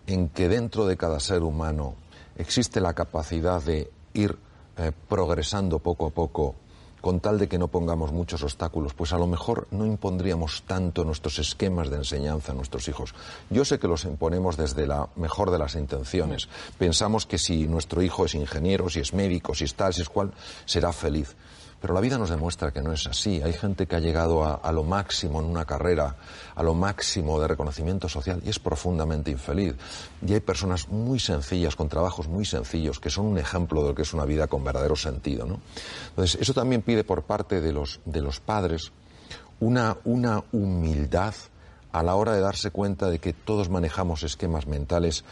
en 0.05 0.29
que 0.29 0.49
dentro 0.49 0.85
de 0.85 0.97
cada 0.97 1.19
ser 1.19 1.43
humano 1.43 1.95
existe 2.35 2.81
la 2.81 2.93
capacidad 2.93 3.61
de 3.61 3.89
ir 4.13 4.37
eh, 4.77 4.91
progresando 5.07 5.79
poco 5.79 6.07
a 6.07 6.09
poco 6.09 6.55
con 7.07 7.21
tal 7.21 7.39
de 7.39 7.47
que 7.47 7.57
no 7.57 7.69
pongamos 7.69 8.11
muchos 8.11 8.43
obstáculos, 8.43 8.93
pues 8.93 9.13
a 9.13 9.17
lo 9.17 9.27
mejor 9.27 9.69
no 9.71 9.85
impondríamos 9.85 10.63
tanto 10.67 11.05
nuestros 11.05 11.39
esquemas 11.39 11.89
de 11.89 11.95
enseñanza 11.95 12.51
a 12.51 12.55
nuestros 12.55 12.85
hijos. 12.89 13.15
Yo 13.49 13.63
sé 13.63 13.79
que 13.79 13.87
los 13.87 14.03
imponemos 14.03 14.57
desde 14.57 14.85
la 14.85 15.07
mejor 15.15 15.49
de 15.49 15.57
las 15.57 15.75
intenciones. 15.75 16.49
Pensamos 16.77 17.25
que 17.25 17.37
si 17.37 17.65
nuestro 17.65 18.01
hijo 18.01 18.25
es 18.25 18.35
ingeniero, 18.35 18.89
si 18.89 18.99
es 18.99 19.13
médico, 19.13 19.55
si 19.55 19.63
es 19.63 19.75
tal, 19.75 19.93
si 19.93 20.01
es 20.01 20.09
cual, 20.09 20.33
será 20.65 20.91
feliz. 20.91 21.33
Pero 21.79 21.93
la 21.93 22.01
vida 22.01 22.17
nos 22.17 22.29
demuestra 22.29 22.71
que 22.71 22.81
no 22.81 22.91
es 22.91 23.05
así. 23.05 23.41
Hay 23.41 23.53
gente 23.53 23.85
que 23.85 23.95
ha 23.95 23.99
llegado 23.99 24.43
a, 24.43 24.71
lo 24.71 24.83
máximo 24.83 25.39
en 25.39 25.45
una 25.45 25.65
carrera, 25.65 26.15
a 26.55 26.63
lo 26.63 26.73
máximo 26.73 27.39
de 27.39 27.47
reconocimiento 27.47 28.09
social 28.09 28.41
y 28.43 28.49
es 28.49 28.57
profundamente 28.57 29.29
infeliz. 29.29 29.75
Y 30.25 30.33
hay 30.33 30.39
personas 30.39 30.89
muy 30.89 31.19
sencillas, 31.19 31.75
con 31.75 31.87
trabajos 31.87 32.27
muy 32.27 32.45
sencillos, 32.45 32.99
que 32.99 33.11
son 33.11 33.27
un 33.27 33.37
ejemplo 33.37 33.83
de 33.83 33.89
lo 33.89 33.95
que 33.95 34.01
es 34.01 34.13
una 34.13 34.25
vida 34.25 34.47
con 34.47 34.63
verdadero 34.63 34.95
sentido. 34.95 35.45
¿no? 35.45 35.59
Entonces, 36.09 36.41
eso 36.41 36.53
también 36.53 36.81
pide 36.81 37.03
por 37.03 37.23
parte 37.23 37.61
de 37.61 37.71
los, 37.71 37.99
de 38.05 38.21
los 38.21 38.39
padres 38.39 38.91
una, 39.59 39.97
una 40.03 40.43
humildad 40.51 41.35
a 41.91 42.03
la 42.03 42.15
hora 42.15 42.33
de 42.33 42.41
darse 42.41 42.71
cuenta 42.71 43.09
de 43.09 43.19
que 43.19 43.33
todos 43.33 43.69
manejamos 43.69 44.23
esquemas 44.23 44.67
mentales 44.67 45.23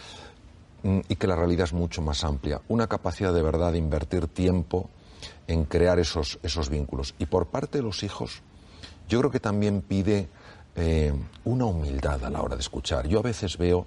mm, 0.83 0.99
y 1.07 1.15
que 1.15 1.27
la 1.27 1.35
realidad 1.35 1.65
es 1.65 1.73
mucho 1.73 2.01
más 2.01 2.23
amplia. 2.23 2.61
Una 2.67 2.87
capacidad 2.87 3.33
de 3.33 3.41
verdad 3.41 3.71
de 3.71 3.79
invertir 3.79 4.27
tiempo, 4.27 4.89
en 5.47 5.65
crear 5.65 5.99
esos, 5.99 6.39
esos 6.43 6.69
vínculos. 6.69 7.15
Y 7.19 7.25
por 7.25 7.47
parte 7.47 7.77
de 7.77 7.83
los 7.83 8.03
hijos, 8.03 8.41
yo 9.07 9.19
creo 9.19 9.31
que 9.31 9.39
también 9.39 9.81
pide 9.81 10.27
eh, 10.75 11.13
una 11.43 11.65
humildad 11.65 12.23
a 12.23 12.29
la 12.29 12.41
hora 12.41 12.55
de 12.55 12.61
escuchar. 12.61 13.07
Yo 13.07 13.19
a 13.19 13.23
veces 13.23 13.57
veo 13.57 13.85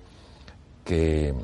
que 0.85 1.35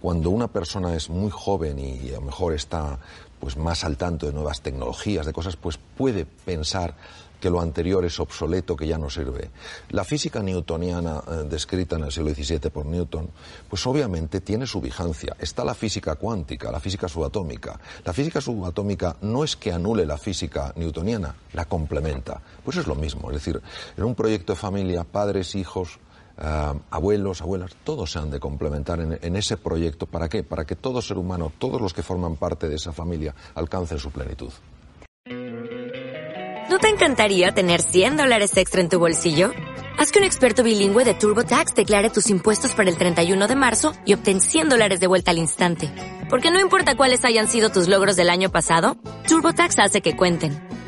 cuando 0.00 0.30
una 0.30 0.48
persona 0.48 0.94
es 0.94 1.10
muy 1.10 1.30
joven 1.30 1.78
y 1.78 2.10
a 2.10 2.14
lo 2.14 2.22
mejor 2.22 2.54
está 2.54 2.98
pues 3.42 3.56
más 3.56 3.82
al 3.82 3.96
tanto 3.96 4.26
de 4.26 4.32
nuevas 4.32 4.60
tecnologías, 4.60 5.26
de 5.26 5.32
cosas, 5.32 5.56
pues 5.56 5.76
puede 5.76 6.26
pensar 6.26 6.94
que 7.40 7.50
lo 7.50 7.60
anterior 7.60 8.04
es 8.04 8.20
obsoleto, 8.20 8.76
que 8.76 8.86
ya 8.86 8.98
no 8.98 9.10
sirve. 9.10 9.50
La 9.90 10.04
física 10.04 10.40
newtoniana 10.44 11.24
eh, 11.26 11.48
descrita 11.50 11.96
en 11.96 12.04
el 12.04 12.12
siglo 12.12 12.32
XVII 12.32 12.70
por 12.70 12.86
Newton, 12.86 13.28
pues 13.68 13.84
obviamente 13.88 14.40
tiene 14.42 14.64
su 14.64 14.80
vigencia. 14.80 15.34
Está 15.40 15.64
la 15.64 15.74
física 15.74 16.14
cuántica, 16.14 16.70
la 16.70 16.78
física 16.78 17.08
subatómica. 17.08 17.80
La 18.04 18.12
física 18.12 18.40
subatómica 18.40 19.16
no 19.22 19.42
es 19.42 19.56
que 19.56 19.72
anule 19.72 20.06
la 20.06 20.18
física 20.18 20.72
newtoniana, 20.76 21.34
la 21.52 21.64
complementa. 21.64 22.40
Pues 22.64 22.76
es 22.76 22.86
lo 22.86 22.94
mismo, 22.94 23.28
es 23.32 23.38
decir, 23.38 23.60
en 23.96 24.04
un 24.04 24.14
proyecto 24.14 24.52
de 24.52 24.60
familia, 24.60 25.02
padres, 25.02 25.56
hijos, 25.56 25.98
abuelos, 26.36 27.42
abuelas, 27.42 27.76
todos 27.84 28.12
se 28.12 28.18
han 28.18 28.30
de 28.30 28.40
complementar 28.40 29.00
en, 29.00 29.18
en, 29.20 29.36
ese 29.36 29.56
proyecto. 29.56 30.06
¿Para 30.06 30.28
qué? 30.28 30.42
Para 30.42 30.64
que 30.64 30.76
todo 30.76 31.02
ser 31.02 31.18
humano, 31.18 31.52
todos 31.58 31.80
los 31.80 31.92
que 31.94 32.02
forman 32.02 32.36
parte 32.36 32.68
de 32.68 32.76
esa 32.76 32.92
familia, 32.92 33.34
alcancen 33.54 33.98
su 33.98 34.10
plenitud. 34.10 34.52
¿No 36.72 36.78
te 36.78 36.88
encantaría 36.88 37.52
tener 37.52 37.82
100 37.82 38.16
dólares 38.16 38.56
extra 38.56 38.80
en 38.80 38.88
tu 38.88 38.98
bolsillo? 38.98 39.50
Haz 39.98 40.10
que 40.10 40.18
un 40.18 40.24
experto 40.24 40.62
bilingüe 40.62 41.04
de 41.04 41.12
TurboTax 41.12 41.74
declare 41.74 42.08
tus 42.08 42.30
impuestos 42.30 42.72
para 42.72 42.88
el 42.88 42.96
31 42.96 43.46
de 43.46 43.56
marzo 43.56 43.92
y 44.06 44.14
obtén 44.14 44.40
100 44.40 44.70
dólares 44.70 44.98
de 44.98 45.06
vuelta 45.06 45.32
al 45.32 45.38
instante. 45.38 45.90
Porque 46.30 46.50
no 46.50 46.60
importa 46.60 46.96
cuáles 46.96 47.26
hayan 47.26 47.48
sido 47.48 47.68
tus 47.68 47.88
logros 47.88 48.16
del 48.16 48.30
año 48.30 48.50
pasado, 48.50 48.96
TurboTax 49.28 49.78
hace 49.80 50.00
que 50.00 50.16
cuenten. 50.16 50.71